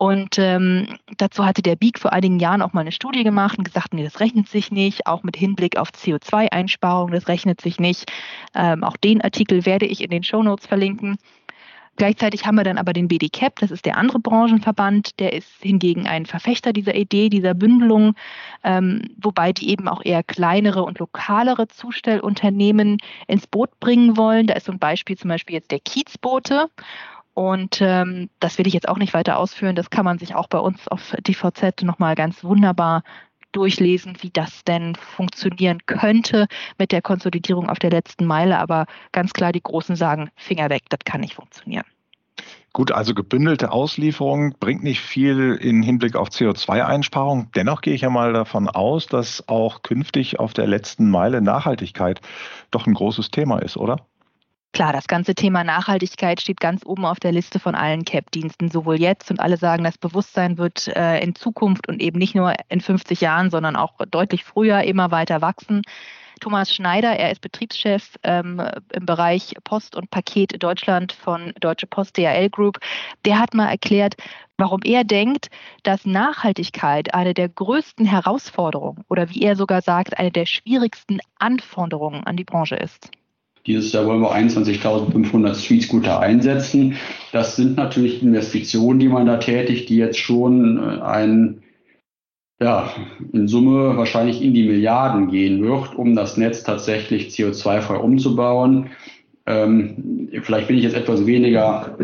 Und 0.00 0.38
ähm, 0.38 0.86
dazu 1.18 1.44
hatte 1.44 1.60
der 1.60 1.76
BIG 1.76 1.98
vor 1.98 2.14
einigen 2.14 2.40
Jahren 2.40 2.62
auch 2.62 2.72
mal 2.72 2.80
eine 2.80 2.90
Studie 2.90 3.22
gemacht 3.22 3.58
und 3.58 3.64
gesagt, 3.64 3.92
nee, 3.92 4.02
das 4.02 4.18
rechnet 4.18 4.48
sich 4.48 4.72
nicht, 4.72 5.06
auch 5.06 5.22
mit 5.24 5.36
Hinblick 5.36 5.76
auf 5.76 5.90
CO2-Einsparungen, 5.90 7.12
das 7.12 7.28
rechnet 7.28 7.60
sich 7.60 7.78
nicht. 7.78 8.10
Ähm, 8.54 8.82
auch 8.82 8.96
den 8.96 9.20
Artikel 9.20 9.66
werde 9.66 9.84
ich 9.84 10.02
in 10.02 10.08
den 10.08 10.22
Show 10.22 10.42
Notes 10.42 10.66
verlinken. 10.66 11.18
Gleichzeitig 11.96 12.46
haben 12.46 12.54
wir 12.54 12.64
dann 12.64 12.78
aber 12.78 12.94
den 12.94 13.08
BDCAP, 13.08 13.58
das 13.58 13.70
ist 13.70 13.84
der 13.84 13.98
andere 13.98 14.20
Branchenverband, 14.20 15.20
der 15.20 15.34
ist 15.34 15.50
hingegen 15.60 16.06
ein 16.06 16.24
Verfechter 16.24 16.72
dieser 16.72 16.94
Idee, 16.94 17.28
dieser 17.28 17.52
Bündelung, 17.52 18.14
ähm, 18.64 19.02
wobei 19.18 19.52
die 19.52 19.68
eben 19.68 19.86
auch 19.86 20.02
eher 20.02 20.22
kleinere 20.22 20.82
und 20.82 20.98
lokalere 20.98 21.68
Zustellunternehmen 21.68 22.96
ins 23.28 23.46
Boot 23.46 23.78
bringen 23.80 24.16
wollen. 24.16 24.46
Da 24.46 24.54
ist 24.54 24.64
so 24.64 24.72
ein 24.72 24.78
Beispiel 24.78 25.18
zum 25.18 25.28
Beispiel 25.28 25.56
jetzt 25.56 25.72
der 25.72 25.80
Kiezbote. 25.80 26.70
Und 27.40 27.80
ähm, 27.80 28.28
das 28.38 28.58
will 28.58 28.66
ich 28.66 28.74
jetzt 28.74 28.86
auch 28.86 28.98
nicht 28.98 29.14
weiter 29.14 29.38
ausführen. 29.38 29.74
Das 29.74 29.88
kann 29.88 30.04
man 30.04 30.18
sich 30.18 30.34
auch 30.34 30.46
bei 30.46 30.58
uns 30.58 30.86
auf 30.88 31.16
DVZ 31.26 31.84
nochmal 31.84 32.14
ganz 32.14 32.44
wunderbar 32.44 33.02
durchlesen, 33.52 34.18
wie 34.20 34.28
das 34.28 34.62
denn 34.62 34.94
funktionieren 34.94 35.78
könnte 35.86 36.48
mit 36.76 36.92
der 36.92 37.00
Konsolidierung 37.00 37.70
auf 37.70 37.78
der 37.78 37.88
letzten 37.88 38.26
Meile. 38.26 38.58
Aber 38.58 38.84
ganz 39.12 39.32
klar, 39.32 39.52
die 39.52 39.62
Großen 39.62 39.96
sagen, 39.96 40.28
Finger 40.36 40.68
weg, 40.68 40.82
das 40.90 40.98
kann 41.06 41.22
nicht 41.22 41.32
funktionieren. 41.32 41.86
Gut, 42.74 42.92
also 42.92 43.14
gebündelte 43.14 43.72
Auslieferung 43.72 44.54
bringt 44.60 44.82
nicht 44.82 45.00
viel 45.00 45.58
in 45.62 45.82
Hinblick 45.82 46.16
auf 46.16 46.28
CO2-Einsparung. 46.28 47.50
Dennoch 47.54 47.80
gehe 47.80 47.94
ich 47.94 48.02
ja 48.02 48.10
mal 48.10 48.34
davon 48.34 48.68
aus, 48.68 49.06
dass 49.06 49.48
auch 49.48 49.80
künftig 49.80 50.38
auf 50.38 50.52
der 50.52 50.66
letzten 50.66 51.08
Meile 51.08 51.40
Nachhaltigkeit 51.40 52.20
doch 52.70 52.86
ein 52.86 52.92
großes 52.92 53.30
Thema 53.30 53.60
ist, 53.60 53.78
oder? 53.78 54.09
Klar, 54.72 54.92
das 54.92 55.08
ganze 55.08 55.34
Thema 55.34 55.64
Nachhaltigkeit 55.64 56.40
steht 56.40 56.60
ganz 56.60 56.86
oben 56.86 57.04
auf 57.04 57.18
der 57.18 57.32
Liste 57.32 57.58
von 57.58 57.74
allen 57.74 58.04
CAP-Diensten, 58.04 58.70
sowohl 58.70 59.00
jetzt 59.00 59.28
und 59.30 59.40
alle 59.40 59.56
sagen, 59.56 59.82
das 59.82 59.98
Bewusstsein 59.98 60.58
wird 60.58 60.86
äh, 60.88 61.18
in 61.20 61.34
Zukunft 61.34 61.88
und 61.88 62.00
eben 62.00 62.18
nicht 62.18 62.36
nur 62.36 62.54
in 62.68 62.80
50 62.80 63.20
Jahren, 63.20 63.50
sondern 63.50 63.74
auch 63.74 63.94
deutlich 64.10 64.44
früher 64.44 64.82
immer 64.84 65.10
weiter 65.10 65.40
wachsen. 65.40 65.82
Thomas 66.40 66.72
Schneider, 66.72 67.10
er 67.10 67.32
ist 67.32 67.40
Betriebschef 67.40 68.16
ähm, 68.22 68.62
im 68.92 69.06
Bereich 69.06 69.54
Post 69.64 69.96
und 69.96 70.10
Paket 70.10 70.62
Deutschland 70.62 71.12
von 71.12 71.52
Deutsche 71.60 71.86
Post 71.86 72.16
DHL 72.16 72.48
Group. 72.48 72.78
Der 73.24 73.40
hat 73.40 73.54
mal 73.54 73.68
erklärt, 73.68 74.14
warum 74.56 74.80
er 74.84 75.02
denkt, 75.04 75.50
dass 75.82 76.06
Nachhaltigkeit 76.06 77.12
eine 77.12 77.34
der 77.34 77.48
größten 77.48 78.06
Herausforderungen 78.06 79.04
oder 79.08 79.28
wie 79.30 79.42
er 79.42 79.56
sogar 79.56 79.82
sagt, 79.82 80.16
eine 80.18 80.30
der 80.30 80.46
schwierigsten 80.46 81.18
Anforderungen 81.38 82.24
an 82.24 82.36
die 82.36 82.44
Branche 82.44 82.76
ist. 82.76 83.10
Dieses 83.70 83.92
Jahr 83.92 84.04
wollen 84.06 84.20
wir 84.20 84.34
21.500 84.34 85.54
Street 85.54 85.82
Scooter 85.84 86.18
einsetzen. 86.18 86.96
Das 87.30 87.54
sind 87.54 87.76
natürlich 87.76 88.20
Investitionen, 88.20 88.98
die 88.98 89.08
man 89.08 89.26
da 89.26 89.36
tätigt, 89.36 89.88
die 89.88 89.96
jetzt 89.96 90.18
schon 90.18 90.78
äh, 90.78 91.00
ein 91.00 91.62
ja, 92.60 92.90
in 93.32 93.46
Summe 93.46 93.96
wahrscheinlich 93.96 94.42
in 94.42 94.54
die 94.54 94.64
Milliarden 94.64 95.28
gehen 95.28 95.62
wird, 95.62 95.94
um 95.94 96.16
das 96.16 96.36
Netz 96.36 96.64
tatsächlich 96.64 97.28
CO2-frei 97.28 97.96
umzubauen. 97.96 98.90
Ähm, 99.46 100.28
vielleicht 100.42 100.66
bin 100.66 100.76
ich 100.76 100.82
jetzt 100.82 100.96
etwas 100.96 101.24
weniger 101.26 101.96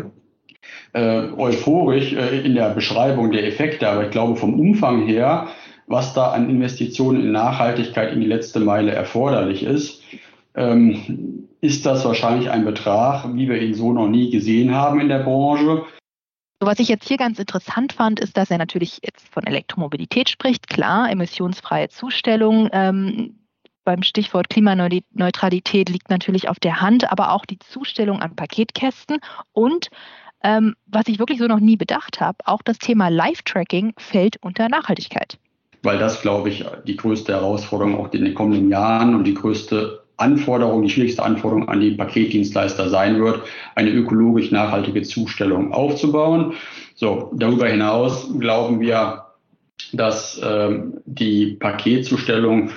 äh, 0.93 1.29
euphorisch 1.37 2.13
äh, 2.13 2.41
in 2.41 2.55
der 2.55 2.71
Beschreibung 2.71 3.33
der 3.33 3.45
Effekte, 3.45 3.89
aber 3.89 4.05
ich 4.05 4.13
glaube 4.13 4.37
vom 4.37 4.59
Umfang 4.59 5.05
her, 5.05 5.49
was 5.89 6.15
da 6.15 6.31
an 6.31 6.49
Investitionen 6.49 7.23
in 7.23 7.33
Nachhaltigkeit 7.33 8.13
in 8.13 8.21
die 8.21 8.27
letzte 8.27 8.61
Meile 8.61 8.93
erforderlich 8.93 9.65
ist, 9.65 10.03
ähm, 10.55 11.46
ist 11.61 11.87
das 11.87 12.05
wahrscheinlich 12.05 12.51
ein 12.51 12.65
Betrag, 12.65 13.25
wie 13.35 13.49
wir 13.49 13.61
ihn 13.61 13.75
so 13.75 13.93
noch 13.93 14.09
nie 14.09 14.31
gesehen 14.31 14.75
haben 14.75 15.01
in 15.01 15.09
der 15.09 15.21
Branche. 15.21 15.85
Was 16.61 16.79
ich 16.79 16.89
jetzt 16.89 17.07
hier 17.07 17.19
ganz 17.19 17.39
interessant 17.39 17.93
fand, 17.93 18.19
ist, 18.19 18.37
dass 18.37 18.51
er 18.51 18.59
natürlich 18.59 19.01
jetzt 19.03 19.29
von 19.29 19.45
Elektromobilität 19.45 20.31
spricht. 20.31 20.69
Klar, 20.69 21.11
emissionsfreie 21.11 21.89
Zustellung. 21.89 22.71
Ähm, 22.73 23.41
beim 23.85 24.03
Stichwort 24.03 24.49
Klimaneutralität 24.49 25.89
liegt 25.89 26.11
natürlich 26.11 26.49
auf 26.49 26.59
der 26.59 26.81
Hand, 26.81 27.11
aber 27.13 27.33
auch 27.33 27.45
die 27.47 27.59
Zustellung 27.59 28.21
an 28.21 28.35
Paketkästen 28.35 29.19
und 29.53 29.91
ähm, 30.43 30.75
was 30.87 31.09
ich 31.09 31.19
wirklich 31.19 31.39
so 31.39 31.47
noch 31.47 31.61
nie 31.61 31.77
bedacht 31.77 32.21
habe, 32.21 32.39
auch 32.45 32.63
das 32.63 32.79
Thema 32.79 33.09
Live-Tracking 33.09 33.95
fällt 33.97 34.37
unter 34.43 34.69
Nachhaltigkeit. 34.69 35.39
Weil 35.83 35.99
das, 35.99 36.21
glaube 36.21 36.51
ich, 36.51 36.65
die 36.87 36.97
größte 36.97 37.33
Herausforderung 37.33 37.99
auch 37.99 38.13
in 38.13 38.25
den 38.25 38.35
kommenden 38.35 38.71
Jahren 38.71 39.15
und 39.15 39.25
die 39.25 39.35
größte 39.35 40.06
Anforderung, 40.17 40.83
die 40.83 40.91
schwierigste 40.91 41.23
Anforderung 41.23 41.69
an 41.69 41.81
die 41.81 41.93
Paketdienstleister 41.93 42.89
sein 42.89 43.23
wird, 43.23 43.43
eine 43.75 43.91
ökologisch 43.91 44.51
nachhaltige 44.51 45.03
Zustellung 45.03 45.73
aufzubauen. 45.73 46.55
So, 46.95 47.33
darüber 47.35 47.69
hinaus 47.69 48.29
glauben 48.39 48.81
wir, 48.81 49.27
dass 49.93 50.41
ähm, 50.43 50.95
die 51.05 51.57
Paketzustellung 51.59 52.71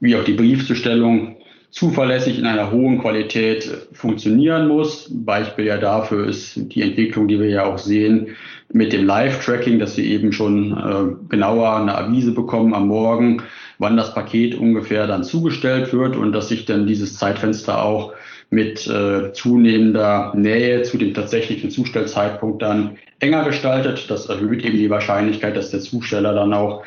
wie 0.00 0.16
auch 0.16 0.24
die 0.24 0.34
Briefzustellung 0.34 1.37
zuverlässig 1.70 2.38
in 2.38 2.46
einer 2.46 2.70
hohen 2.70 3.00
Qualität 3.00 3.70
funktionieren 3.92 4.68
muss. 4.68 5.08
Beispiel 5.10 5.66
ja 5.66 5.76
dafür 5.76 6.26
ist 6.26 6.56
die 6.56 6.82
Entwicklung, 6.82 7.28
die 7.28 7.38
wir 7.38 7.48
ja 7.48 7.64
auch 7.64 7.78
sehen 7.78 8.28
mit 8.72 8.92
dem 8.92 9.06
Live-Tracking, 9.06 9.78
dass 9.78 9.96
wir 9.96 10.04
eben 10.04 10.32
schon 10.32 10.72
äh, 10.72 11.30
genauer 11.30 11.76
eine 11.76 11.96
Avise 11.96 12.32
bekommen 12.32 12.74
am 12.74 12.88
Morgen, 12.88 13.42
wann 13.78 13.96
das 13.96 14.14
Paket 14.14 14.54
ungefähr 14.54 15.06
dann 15.06 15.24
zugestellt 15.24 15.92
wird 15.92 16.16
und 16.16 16.32
dass 16.32 16.48
sich 16.48 16.64
dann 16.64 16.86
dieses 16.86 17.16
Zeitfenster 17.16 17.82
auch 17.82 18.12
mit 18.50 18.86
äh, 18.86 19.32
zunehmender 19.32 20.32
Nähe 20.34 20.82
zu 20.82 20.96
dem 20.96 21.12
tatsächlichen 21.12 21.70
Zustellzeitpunkt 21.70 22.62
dann 22.62 22.96
enger 23.20 23.44
gestaltet. 23.44 24.10
Das 24.10 24.26
erhöht 24.26 24.64
eben 24.64 24.78
die 24.78 24.90
Wahrscheinlichkeit, 24.90 25.56
dass 25.56 25.70
der 25.70 25.80
Zusteller 25.80 26.34
dann 26.34 26.54
auch 26.54 26.82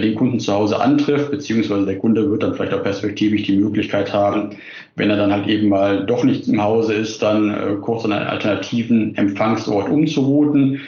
den 0.00 0.14
Kunden 0.14 0.40
zu 0.40 0.52
Hause 0.52 0.80
antrifft, 0.80 1.30
beziehungsweise 1.30 1.84
der 1.84 1.98
Kunde 1.98 2.30
wird 2.30 2.42
dann 2.42 2.54
vielleicht 2.54 2.72
auch 2.72 2.82
perspektivisch 2.82 3.42
die 3.42 3.56
Möglichkeit 3.56 4.12
haben, 4.12 4.56
wenn 4.96 5.10
er 5.10 5.16
dann 5.16 5.32
halt 5.32 5.46
eben 5.46 5.68
mal 5.68 6.06
doch 6.06 6.24
nicht 6.24 6.48
im 6.48 6.62
Hause 6.62 6.94
ist, 6.94 7.22
dann 7.22 7.50
äh, 7.50 7.76
kurz 7.80 8.04
an 8.04 8.12
einen 8.12 8.26
alternativen 8.26 9.14
Empfangsort 9.16 9.90
umzurouten. 9.90 10.80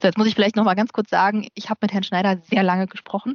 So, 0.00 0.08
jetzt 0.08 0.16
muss 0.16 0.26
ich 0.26 0.34
vielleicht 0.34 0.56
noch 0.56 0.64
mal 0.64 0.74
ganz 0.74 0.92
kurz 0.92 1.10
sagen, 1.10 1.46
ich 1.54 1.68
habe 1.68 1.80
mit 1.82 1.92
Herrn 1.92 2.02
Schneider 2.02 2.38
sehr 2.42 2.62
lange 2.62 2.86
gesprochen. 2.86 3.34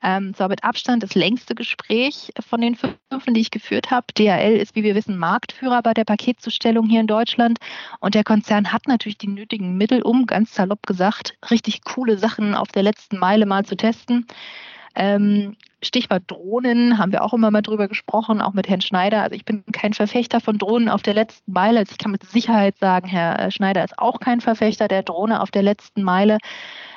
Ähm, 0.00 0.32
zwar 0.34 0.48
mit 0.48 0.62
Abstand 0.62 1.02
das 1.02 1.16
längste 1.16 1.56
Gespräch 1.56 2.30
von 2.38 2.60
den 2.60 2.76
fünf, 2.76 2.96
die 3.26 3.40
ich 3.40 3.50
geführt 3.50 3.90
habe. 3.90 4.06
DHL 4.16 4.56
ist, 4.56 4.76
wie 4.76 4.84
wir 4.84 4.94
wissen, 4.94 5.18
Marktführer 5.18 5.82
bei 5.82 5.92
der 5.92 6.04
Paketzustellung 6.04 6.88
hier 6.88 7.00
in 7.00 7.08
Deutschland. 7.08 7.58
Und 7.98 8.14
der 8.14 8.22
Konzern 8.22 8.72
hat 8.72 8.86
natürlich 8.86 9.18
die 9.18 9.26
nötigen 9.26 9.76
Mittel, 9.76 10.02
um, 10.02 10.26
ganz 10.26 10.54
salopp 10.54 10.86
gesagt, 10.86 11.34
richtig 11.50 11.82
coole 11.82 12.16
Sachen 12.16 12.54
auf 12.54 12.68
der 12.68 12.84
letzten 12.84 13.18
Meile 13.18 13.44
mal 13.44 13.64
zu 13.64 13.76
testen. 13.76 14.26
Ähm, 14.94 15.56
Stichwort 15.84 16.24
Drohnen 16.26 16.98
haben 16.98 17.12
wir 17.12 17.22
auch 17.22 17.32
immer 17.32 17.50
mal 17.50 17.62
drüber 17.62 17.88
gesprochen, 17.88 18.40
auch 18.40 18.52
mit 18.52 18.68
Herrn 18.68 18.80
Schneider. 18.80 19.22
Also 19.22 19.36
ich 19.36 19.44
bin 19.44 19.64
kein 19.72 19.92
Verfechter 19.92 20.40
von 20.40 20.58
Drohnen 20.58 20.88
auf 20.88 21.02
der 21.02 21.14
letzten 21.14 21.52
Meile. 21.52 21.80
Also 21.80 21.92
ich 21.92 21.98
kann 21.98 22.12
mit 22.12 22.24
Sicherheit 22.24 22.78
sagen, 22.78 23.08
Herr 23.08 23.38
äh, 23.38 23.50
Schneider 23.50 23.84
ist 23.84 23.98
auch 23.98 24.20
kein 24.20 24.40
Verfechter 24.40 24.88
der 24.88 25.02
Drohne 25.02 25.40
auf 25.40 25.50
der 25.50 25.62
letzten 25.62 26.02
Meile. 26.02 26.38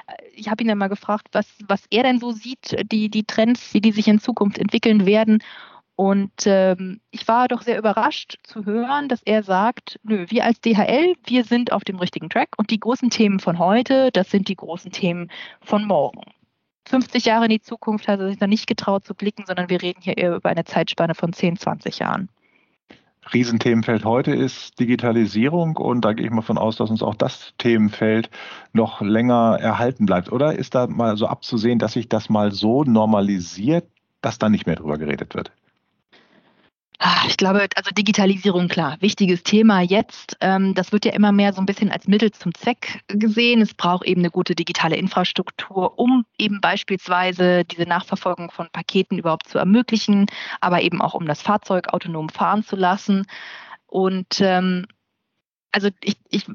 Äh, 0.07 0.13
ich 0.33 0.49
habe 0.49 0.63
ihn 0.63 0.67
dann 0.67 0.77
mal 0.77 0.87
gefragt, 0.87 1.27
was, 1.31 1.47
was 1.67 1.83
er 1.89 2.03
denn 2.03 2.19
so 2.19 2.31
sieht, 2.31 2.75
die, 2.91 3.09
die 3.09 3.23
Trends, 3.23 3.73
wie 3.73 3.81
die 3.81 3.91
sich 3.91 4.07
in 4.07 4.19
Zukunft 4.19 4.57
entwickeln 4.57 5.05
werden. 5.05 5.43
Und 5.95 6.45
ähm, 6.45 7.01
ich 7.09 7.27
war 7.27 7.47
doch 7.47 7.63
sehr 7.63 7.79
überrascht 7.79 8.37
zu 8.43 8.65
hören, 8.65 9.09
dass 9.09 9.23
er 9.23 9.41
sagt, 9.41 9.99
nö, 10.03 10.27
wir 10.29 10.45
als 10.45 10.61
DHL, 10.61 11.15
wir 11.25 11.43
sind 11.43 11.71
auf 11.71 11.83
dem 11.83 11.97
richtigen 11.97 12.29
Track 12.29 12.49
und 12.57 12.69
die 12.69 12.79
großen 12.79 13.09
Themen 13.09 13.39
von 13.39 13.57
heute, 13.57 14.11
das 14.11 14.29
sind 14.29 14.47
die 14.47 14.55
großen 14.55 14.91
Themen 14.91 15.31
von 15.59 15.85
morgen. 15.85 16.21
50 16.87 17.25
Jahre 17.25 17.45
in 17.45 17.51
die 17.51 17.61
Zukunft 17.61 18.07
hat 18.07 18.19
er 18.19 18.29
sich 18.29 18.39
noch 18.39 18.47
nicht 18.47 18.67
getraut 18.67 19.05
zu 19.05 19.13
blicken, 19.13 19.43
sondern 19.45 19.69
wir 19.69 19.81
reden 19.81 20.01
hier 20.01 20.17
eher 20.17 20.35
über 20.35 20.49
eine 20.49 20.65
Zeitspanne 20.65 21.15
von 21.15 21.33
10, 21.33 21.57
20 21.57 21.99
Jahren. 21.99 22.29
Riesenthemenfeld 23.33 24.05
heute 24.05 24.33
ist 24.33 24.79
Digitalisierung 24.79 25.75
und 25.75 26.05
da 26.05 26.13
gehe 26.13 26.25
ich 26.25 26.31
mal 26.31 26.41
von 26.41 26.57
aus, 26.57 26.77
dass 26.77 26.89
uns 26.89 27.03
auch 27.03 27.15
das 27.15 27.53
Themenfeld 27.57 28.29
noch 28.71 29.01
länger 29.01 29.57
erhalten 29.59 30.05
bleibt. 30.05 30.31
Oder 30.31 30.55
ist 30.55 30.75
da 30.75 30.87
mal 30.87 31.17
so 31.17 31.27
abzusehen, 31.27 31.79
dass 31.79 31.93
sich 31.93 32.07
das 32.07 32.29
mal 32.29 32.51
so 32.51 32.83
normalisiert, 32.83 33.85
dass 34.21 34.39
da 34.39 34.49
nicht 34.49 34.65
mehr 34.65 34.77
drüber 34.77 34.97
geredet 34.97 35.35
wird? 35.35 35.51
Ah, 36.99 37.25
ich 37.27 37.37
glaube, 37.37 37.67
also 37.75 37.91
Digitalisierung, 37.91 38.69
klar, 38.69 38.97
wichtiges 39.01 39.43
Thema 39.43 39.81
jetzt. 39.81 40.35
Ähm, 40.41 40.73
das 40.73 40.91
wird 40.91 41.05
ja 41.05 41.13
immer 41.13 41.31
mehr 41.31 41.53
so 41.53 41.61
ein 41.61 41.67
bisschen 41.67 41.91
als 41.91 42.07
Mittel 42.07 42.31
zum 42.31 42.55
Zweck 42.55 43.03
gesehen. 43.07 43.61
Es 43.61 43.75
braucht 43.75 44.07
eben 44.07 44.21
eine 44.21 44.31
gute 44.31 44.55
digitale 44.55 44.95
Infrastruktur, 44.95 45.99
um 45.99 46.25
eben 46.39 46.59
beispielsweise 46.59 47.65
diese 47.65 47.83
Nachverfolgung 47.83 48.49
von 48.49 48.69
Paketen 48.71 49.19
überhaupt 49.19 49.47
zu 49.47 49.59
ermöglichen, 49.59 50.25
aber 50.59 50.81
eben 50.81 50.99
auch 50.99 51.13
um 51.13 51.27
das 51.27 51.43
Fahrzeug 51.43 51.89
autonom 51.89 52.29
fahren 52.29 52.63
zu 52.63 52.75
lassen. 52.75 53.27
Und 53.85 54.41
ähm, 54.41 54.87
also 55.71 55.89
ich, 56.03 56.17
ich 56.29 56.47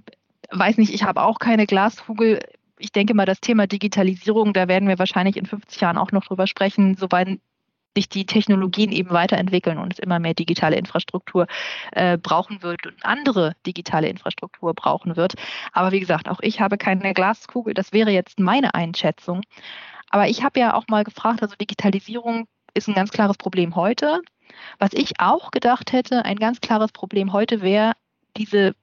weiß 0.51 0.77
nicht, 0.79 0.93
ich 0.93 1.05
habe 1.05 1.23
auch 1.23 1.39
keine 1.39 1.67
Glaskugel 1.67 2.41
ich 2.79 2.91
denke 2.91 3.15
mal, 3.15 3.27
das 3.27 3.41
Thema 3.41 3.69
Digitalisierung, 3.69 4.53
da 4.53 4.67
werden 4.67 4.89
wir 4.89 4.99
wahrscheinlich 4.99 5.37
in 5.37 5.47
50 5.47 5.81
Jahren 5.81 5.99
auch 5.99 6.11
noch 6.11 6.25
drüber 6.25 6.49
sprechen, 6.49 6.97
soweit 6.97 7.39
sich 7.97 8.09
die 8.09 8.27
Technologien 8.27 8.93
eben 8.93 9.11
weiterentwickeln 9.11 9.79
und 9.79 9.93
es 9.93 9.99
immer 9.99 10.19
mehr 10.19 10.35
digitale 10.35 10.77
Infrastruktur 10.77 11.47
äh, 11.93 12.17
brauchen 12.19 12.63
wird 12.63 12.87
und 12.87 13.05
andere 13.05 13.55
digitale 13.67 14.09
Infrastruktur 14.09 14.75
brauchen 14.75 15.17
wird. 15.17 15.35
Aber 15.73 15.93
wie 15.93 16.01
gesagt, 16.01 16.29
auch 16.29 16.41
ich 16.41 16.61
habe 16.61 16.79
keine 16.79 17.15
Glaskugel. 17.15 17.75
Das 17.75 17.93
wäre 17.93 18.11
jetzt 18.11 18.41
meine 18.41 18.75
Einschätzung. 18.75 19.43
Aber 20.11 20.29
ich 20.29 20.43
habe 20.43 20.61
ja 20.61 20.75
auch 20.75 20.85
mal 20.89 21.05
gefragt, 21.05 21.43
also 21.43 21.57
Digitalisierung 21.57 22.47
ist 22.75 22.89
ein 22.89 22.95
ganz 22.95 23.11
klares 23.11 23.37
Problem 23.37 23.77
heute. 23.77 24.21
Was 24.79 24.93
ich 24.93 25.21
auch 25.21 25.51
gedacht 25.51 25.93
hätte, 25.93 26.25
ein 26.25 26.37
ganz 26.37 26.61
klares 26.61 26.93
Problem 26.93 27.33
heute 27.33 27.63
wäre 27.63 27.93
diese 28.37 28.75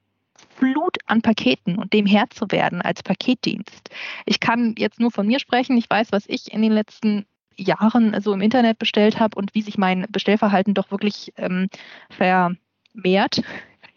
Flut 0.56 0.96
an 1.06 1.22
Paketen 1.22 1.78
und 1.78 1.92
dem 1.92 2.06
Herr 2.06 2.30
zu 2.30 2.50
werden 2.50 2.82
als 2.82 3.02
Paketdienst. 3.02 3.90
Ich 4.26 4.40
kann 4.40 4.74
jetzt 4.78 5.00
nur 5.00 5.10
von 5.10 5.26
mir 5.26 5.38
sprechen. 5.38 5.76
Ich 5.76 5.88
weiß, 5.88 6.12
was 6.12 6.24
ich 6.28 6.52
in 6.52 6.62
den 6.62 6.72
letzten 6.72 7.26
Jahren 7.56 8.20
so 8.20 8.32
im 8.32 8.40
Internet 8.40 8.78
bestellt 8.78 9.20
habe 9.20 9.36
und 9.36 9.54
wie 9.54 9.62
sich 9.62 9.78
mein 9.78 10.06
Bestellverhalten 10.10 10.74
doch 10.74 10.90
wirklich 10.90 11.32
ähm, 11.36 11.68
vermehrt, 12.10 13.42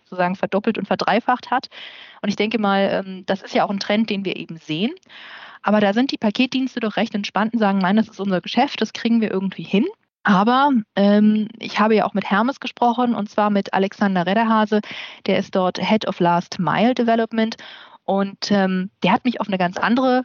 sozusagen 0.05 0.35
verdoppelt 0.35 0.77
und 0.77 0.87
verdreifacht 0.87 1.51
hat. 1.51 1.69
Und 2.21 2.29
ich 2.29 2.35
denke 2.35 2.59
mal, 2.59 3.03
ähm, 3.05 3.25
das 3.25 3.41
ist 3.41 3.53
ja 3.55 3.65
auch 3.65 3.69
ein 3.69 3.79
Trend, 3.79 4.09
den 4.09 4.25
wir 4.25 4.35
eben 4.35 4.57
sehen. 4.57 4.91
Aber 5.61 5.79
da 5.79 5.93
sind 5.93 6.11
die 6.11 6.17
Paketdienste 6.17 6.79
doch 6.81 6.97
recht 6.97 7.15
entspannt 7.15 7.53
und 7.53 7.59
sagen, 7.59 7.79
nein, 7.79 7.95
das 7.95 8.09
ist 8.09 8.19
unser 8.19 8.41
Geschäft, 8.41 8.81
das 8.81 8.93
kriegen 8.93 9.21
wir 9.21 9.31
irgendwie 9.31 9.63
hin. 9.63 9.85
Aber 10.23 10.71
ähm, 10.95 11.49
ich 11.59 11.79
habe 11.79 11.95
ja 11.95 12.05
auch 12.05 12.13
mit 12.13 12.29
Hermes 12.29 12.59
gesprochen 12.59 13.13
und 13.13 13.29
zwar 13.29 13.49
mit 13.49 13.73
Alexander 13.73 14.25
Redderhase, 14.25 14.81
der 15.25 15.37
ist 15.37 15.55
dort 15.55 15.77
Head 15.79 16.07
of 16.07 16.19
Last 16.19 16.59
Mile 16.59 16.93
Development 16.93 17.57
Und 18.05 18.51
ähm, 18.51 18.89
der 19.03 19.13
hat 19.13 19.25
mich 19.25 19.41
auf 19.41 19.47
eine 19.47 19.57
ganz 19.57 19.77
andere 19.77 20.23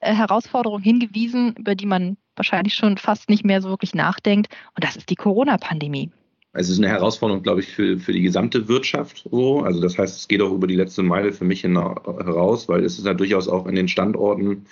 äh, 0.00 0.14
Herausforderung 0.14 0.82
hingewiesen, 0.82 1.54
über 1.56 1.74
die 1.74 1.86
man 1.86 2.16
wahrscheinlich 2.36 2.74
schon 2.74 2.98
fast 2.98 3.28
nicht 3.28 3.44
mehr 3.44 3.60
so 3.60 3.68
wirklich 3.68 3.94
nachdenkt. 3.94 4.52
Und 4.74 4.84
das 4.84 4.96
ist 4.96 5.10
die 5.10 5.16
Corona-Pandemie. 5.16 6.10
Also 6.52 6.70
es 6.70 6.78
ist 6.78 6.84
eine 6.84 6.92
Herausforderung, 6.92 7.42
glaube 7.42 7.60
ich, 7.60 7.68
für, 7.68 7.98
für 7.98 8.12
die 8.12 8.22
gesamte 8.22 8.68
Wirtschaft 8.68 9.26
so. 9.30 9.62
Also 9.62 9.80
das 9.80 9.98
heißt, 9.98 10.16
es 10.16 10.28
geht 10.28 10.40
auch 10.40 10.52
über 10.52 10.68
die 10.68 10.76
letzte 10.76 11.02
Meile 11.02 11.32
für 11.32 11.44
mich 11.44 11.64
heraus, 11.64 12.68
weil 12.68 12.84
es 12.84 12.98
ist 12.98 13.06
ja 13.06 13.14
durchaus 13.14 13.48
auch 13.48 13.66
in 13.66 13.74
den 13.74 13.88
Standorten 13.88 14.66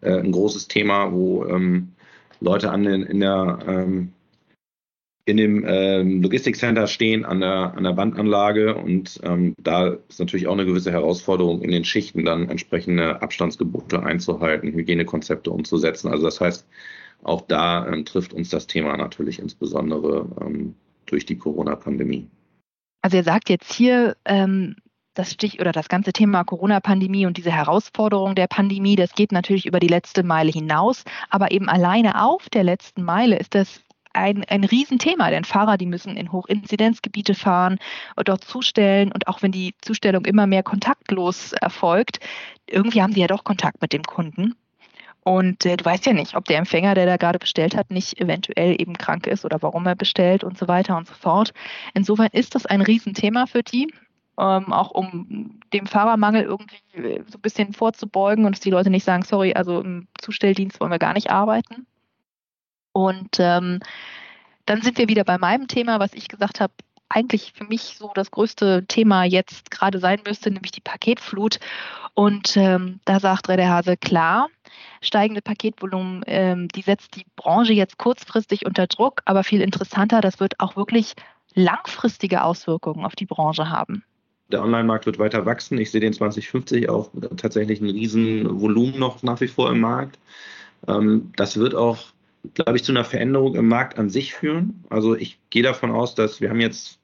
äh, 0.00 0.18
ein 0.20 0.30
großes 0.30 0.68
Thema, 0.68 1.12
wo 1.12 1.44
ähm, 1.46 1.92
Leute 2.40 2.70
an 2.70 2.84
den, 2.84 3.02
in 3.02 3.20
der 3.20 3.58
ähm, 3.66 4.12
in 5.26 5.38
dem 5.38 5.64
ähm, 5.66 6.22
Logistikcenter 6.22 6.86
stehen 6.86 7.24
an 7.24 7.40
der, 7.40 7.74
an 7.74 7.84
der 7.84 7.92
Bandanlage 7.92 8.74
und 8.74 9.18
ähm, 9.22 9.54
da 9.58 9.96
ist 10.08 10.20
natürlich 10.20 10.46
auch 10.46 10.52
eine 10.52 10.66
gewisse 10.66 10.92
Herausforderung 10.92 11.62
in 11.62 11.70
den 11.70 11.84
Schichten 11.84 12.26
dann 12.26 12.50
entsprechende 12.50 13.22
Abstandsgebote 13.22 14.02
einzuhalten, 14.02 14.72
Hygienekonzepte 14.72 15.50
umzusetzen. 15.50 16.08
Also 16.08 16.24
das 16.24 16.40
heißt, 16.40 16.66
auch 17.24 17.42
da 17.42 17.86
ähm, 17.86 18.04
trifft 18.04 18.32
uns 18.32 18.50
das 18.50 18.66
Thema 18.66 18.96
natürlich 18.96 19.38
insbesondere 19.38 20.28
ähm, 20.40 20.74
durch 21.06 21.26
die 21.26 21.36
Corona-Pandemie. 21.36 22.28
Also 23.02 23.18
er 23.18 23.24
sagt 23.24 23.50
jetzt 23.50 23.72
hier, 23.72 24.16
ähm, 24.24 24.76
das 25.14 25.32
Stich 25.32 25.60
oder 25.60 25.72
das 25.72 25.88
ganze 25.88 26.12
Thema 26.12 26.44
Corona-Pandemie 26.44 27.26
und 27.26 27.36
diese 27.36 27.52
Herausforderung 27.52 28.34
der 28.34 28.48
Pandemie, 28.48 28.96
das 28.96 29.12
geht 29.12 29.32
natürlich 29.32 29.66
über 29.66 29.78
die 29.78 29.88
letzte 29.88 30.22
Meile 30.22 30.50
hinaus, 30.50 31.04
aber 31.30 31.52
eben 31.52 31.68
alleine 31.68 32.22
auf 32.22 32.48
der 32.50 32.64
letzten 32.64 33.02
Meile 33.02 33.38
ist 33.38 33.54
das 33.54 33.80
ein, 34.14 34.44
ein 34.44 34.64
Riesenthema, 34.64 35.30
denn 35.30 35.44
Fahrer, 35.44 35.76
die 35.76 35.86
müssen 35.86 36.16
in 36.16 36.32
Hochinzidenzgebiete 36.32 37.34
fahren 37.34 37.78
und 38.16 38.28
dort 38.28 38.44
zustellen. 38.44 39.12
Und 39.12 39.26
auch 39.26 39.42
wenn 39.42 39.52
die 39.52 39.74
Zustellung 39.82 40.24
immer 40.24 40.46
mehr 40.46 40.62
kontaktlos 40.62 41.52
erfolgt, 41.52 42.20
irgendwie 42.68 43.02
haben 43.02 43.12
sie 43.12 43.20
ja 43.20 43.26
doch 43.26 43.44
Kontakt 43.44 43.82
mit 43.82 43.92
dem 43.92 44.04
Kunden. 44.04 44.54
Und 45.24 45.64
äh, 45.64 45.76
du 45.76 45.84
weißt 45.84 46.04
ja 46.04 46.12
nicht, 46.12 46.36
ob 46.36 46.44
der 46.44 46.58
Empfänger, 46.58 46.94
der 46.94 47.06
da 47.06 47.16
gerade 47.16 47.38
bestellt 47.38 47.74
hat, 47.76 47.90
nicht 47.90 48.20
eventuell 48.20 48.80
eben 48.80 48.96
krank 48.96 49.26
ist 49.26 49.44
oder 49.44 49.60
warum 49.62 49.86
er 49.86 49.96
bestellt 49.96 50.44
und 50.44 50.58
so 50.58 50.68
weiter 50.68 50.96
und 50.96 51.08
so 51.08 51.14
fort. 51.14 51.52
Insofern 51.94 52.28
ist 52.32 52.54
das 52.54 52.66
ein 52.66 52.82
Riesenthema 52.82 53.46
für 53.46 53.62
die, 53.62 53.92
ähm, 54.38 54.72
auch 54.72 54.90
um 54.90 55.60
dem 55.72 55.86
Fahrermangel 55.86 56.42
irgendwie 56.42 56.76
äh, 56.92 57.24
so 57.26 57.38
ein 57.38 57.40
bisschen 57.40 57.72
vorzubeugen 57.72 58.44
und 58.44 58.52
dass 58.52 58.60
die 58.60 58.70
Leute 58.70 58.90
nicht 58.90 59.04
sagen, 59.04 59.22
sorry, 59.24 59.54
also 59.54 59.80
im 59.80 60.08
Zustelldienst 60.20 60.78
wollen 60.78 60.90
wir 60.92 60.98
gar 60.98 61.14
nicht 61.14 61.30
arbeiten. 61.30 61.86
Und 62.92 63.38
ähm, 63.38 63.80
dann 64.66 64.82
sind 64.82 64.98
wir 64.98 65.08
wieder 65.08 65.24
bei 65.24 65.38
meinem 65.38 65.68
Thema, 65.68 66.00
was 66.00 66.12
ich 66.12 66.28
gesagt 66.28 66.60
habe, 66.60 66.72
eigentlich 67.08 67.52
für 67.54 67.64
mich 67.64 67.96
so 67.98 68.10
das 68.14 68.30
größte 68.30 68.84
Thema 68.86 69.24
jetzt 69.24 69.70
gerade 69.70 69.98
sein 69.98 70.20
müsste, 70.26 70.50
nämlich 70.50 70.72
die 70.72 70.80
Paketflut. 70.80 71.58
Und 72.14 72.56
ähm, 72.56 73.00
da 73.04 73.20
sagt 73.20 73.48
Rede 73.48 73.68
Hase 73.68 73.96
klar, 73.96 74.48
steigende 75.00 75.42
Paketvolumen, 75.42 76.22
ähm, 76.26 76.68
die 76.68 76.82
setzt 76.82 77.16
die 77.16 77.26
Branche 77.36 77.72
jetzt 77.72 77.98
kurzfristig 77.98 78.66
unter 78.66 78.86
Druck, 78.86 79.20
aber 79.24 79.44
viel 79.44 79.60
interessanter, 79.60 80.20
das 80.20 80.40
wird 80.40 80.60
auch 80.60 80.76
wirklich 80.76 81.14
langfristige 81.54 82.42
Auswirkungen 82.42 83.04
auf 83.04 83.14
die 83.14 83.26
Branche 83.26 83.70
haben. 83.70 84.04
Der 84.50 84.62
Online-Markt 84.62 85.06
wird 85.06 85.18
weiter 85.18 85.46
wachsen. 85.46 85.78
Ich 85.78 85.90
sehe 85.90 86.00
den 86.00 86.12
2050 86.12 86.88
auch 86.88 87.10
tatsächlich 87.36 87.80
ein 87.80 87.90
Riesenvolumen 87.90 88.98
noch 88.98 89.22
nach 89.22 89.40
wie 89.40 89.48
vor 89.48 89.70
im 89.70 89.80
Markt. 89.80 90.18
Ähm, 90.86 91.32
das 91.36 91.56
wird 91.56 91.74
auch 91.74 92.13
glaube 92.54 92.76
ich, 92.76 92.84
zu 92.84 92.92
einer 92.92 93.04
Veränderung 93.04 93.54
im 93.54 93.68
Markt 93.68 93.98
an 93.98 94.10
sich 94.10 94.34
führen. 94.34 94.84
Also 94.90 95.16
ich 95.16 95.38
gehe 95.50 95.62
davon 95.62 95.90
aus, 95.90 96.14
dass 96.14 96.40
wir 96.40 96.50
haben 96.50 96.60
jetzt 96.60 96.98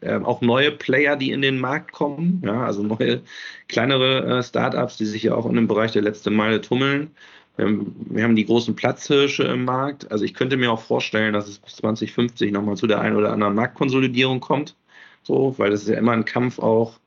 äh, 0.00 0.16
auch 0.16 0.40
neue 0.40 0.70
Player, 0.70 1.16
die 1.16 1.30
in 1.30 1.42
den 1.42 1.58
Markt 1.58 1.92
kommen, 1.92 2.42
ja, 2.44 2.64
also 2.64 2.82
neue 2.82 3.22
kleinere 3.68 4.38
äh, 4.38 4.42
Startups, 4.42 4.96
die 4.96 5.06
sich 5.06 5.22
ja 5.24 5.34
auch 5.34 5.46
in 5.46 5.54
dem 5.54 5.68
Bereich 5.68 5.92
der 5.92 6.02
letzten 6.02 6.34
Meile 6.34 6.60
tummeln. 6.60 7.10
Wir 7.58 8.24
haben, 8.24 8.34
die 8.34 8.46
großen 8.46 8.74
Platzhirsche 8.74 9.42
im 9.44 9.66
Markt. 9.66 10.10
Also 10.10 10.24
ich 10.24 10.32
könnte 10.32 10.56
mir 10.56 10.72
auch 10.72 10.80
vorstellen, 10.80 11.34
dass 11.34 11.48
es 11.48 11.58
bis 11.58 11.76
2050 11.76 12.50
nochmal 12.50 12.76
zu 12.78 12.86
der 12.86 13.00
einen 13.02 13.14
oder 13.14 13.30
anderen 13.30 13.54
Marktkonsolidierung 13.54 14.40
kommt. 14.40 14.74
So, 15.22 15.54
weil 15.58 15.70
das 15.70 15.82
ist 15.82 15.88
ja 15.88 15.98
immer 15.98 16.12
ein 16.12 16.24
Kampf 16.24 16.58
auch 16.58 16.98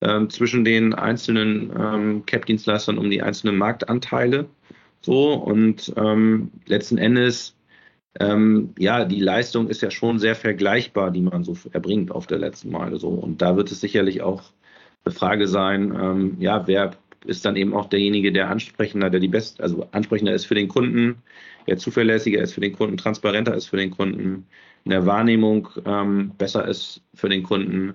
ähm, 0.00 0.30
zwischen 0.30 0.64
den 0.64 0.94
einzelnen 0.94 1.72
ähm, 1.76 2.26
Cap-Dienstleistern 2.26 2.96
um 2.96 3.10
die 3.10 3.22
einzelnen 3.22 3.56
Marktanteile. 3.58 4.48
So 5.02 5.34
und 5.34 5.92
ähm, 5.96 6.52
letzten 6.66 6.98
Endes, 6.98 7.56
ähm, 8.20 8.74
ja, 8.78 9.04
die 9.04 9.20
Leistung 9.20 9.68
ist 9.68 9.82
ja 9.82 9.90
schon 9.90 10.18
sehr 10.18 10.34
vergleichbar, 10.36 11.10
die 11.10 11.22
man 11.22 11.44
so 11.44 11.56
erbringt 11.72 12.10
auf 12.12 12.26
der 12.26 12.38
letzten 12.38 12.70
Meile. 12.70 12.98
So 12.98 13.08
und 13.08 13.42
da 13.42 13.56
wird 13.56 13.70
es 13.72 13.80
sicherlich 13.80 14.22
auch 14.22 14.42
eine 15.04 15.14
Frage 15.14 15.48
sein, 15.48 15.94
ähm, 15.94 16.36
ja, 16.40 16.66
wer 16.66 16.92
ist 17.24 17.44
dann 17.44 17.56
eben 17.56 17.74
auch 17.74 17.88
derjenige, 17.88 18.32
der 18.32 18.50
ansprechender, 18.50 19.10
der 19.10 19.20
die 19.20 19.28
best, 19.28 19.60
also 19.60 19.86
ansprechender 19.92 20.34
ist 20.34 20.46
für 20.46 20.54
den 20.54 20.68
Kunden, 20.68 21.22
der 21.66 21.78
zuverlässiger 21.78 22.40
ist 22.42 22.52
für 22.54 22.60
den 22.60 22.72
Kunden, 22.72 22.96
transparenter 22.96 23.54
ist 23.54 23.66
für 23.66 23.76
den 23.76 23.90
Kunden, 23.90 24.46
in 24.84 24.90
der 24.90 25.06
Wahrnehmung 25.06 25.68
ähm, 25.84 26.32
besser 26.38 26.66
ist 26.66 27.02
für 27.14 27.28
den 27.28 27.42
Kunden. 27.42 27.94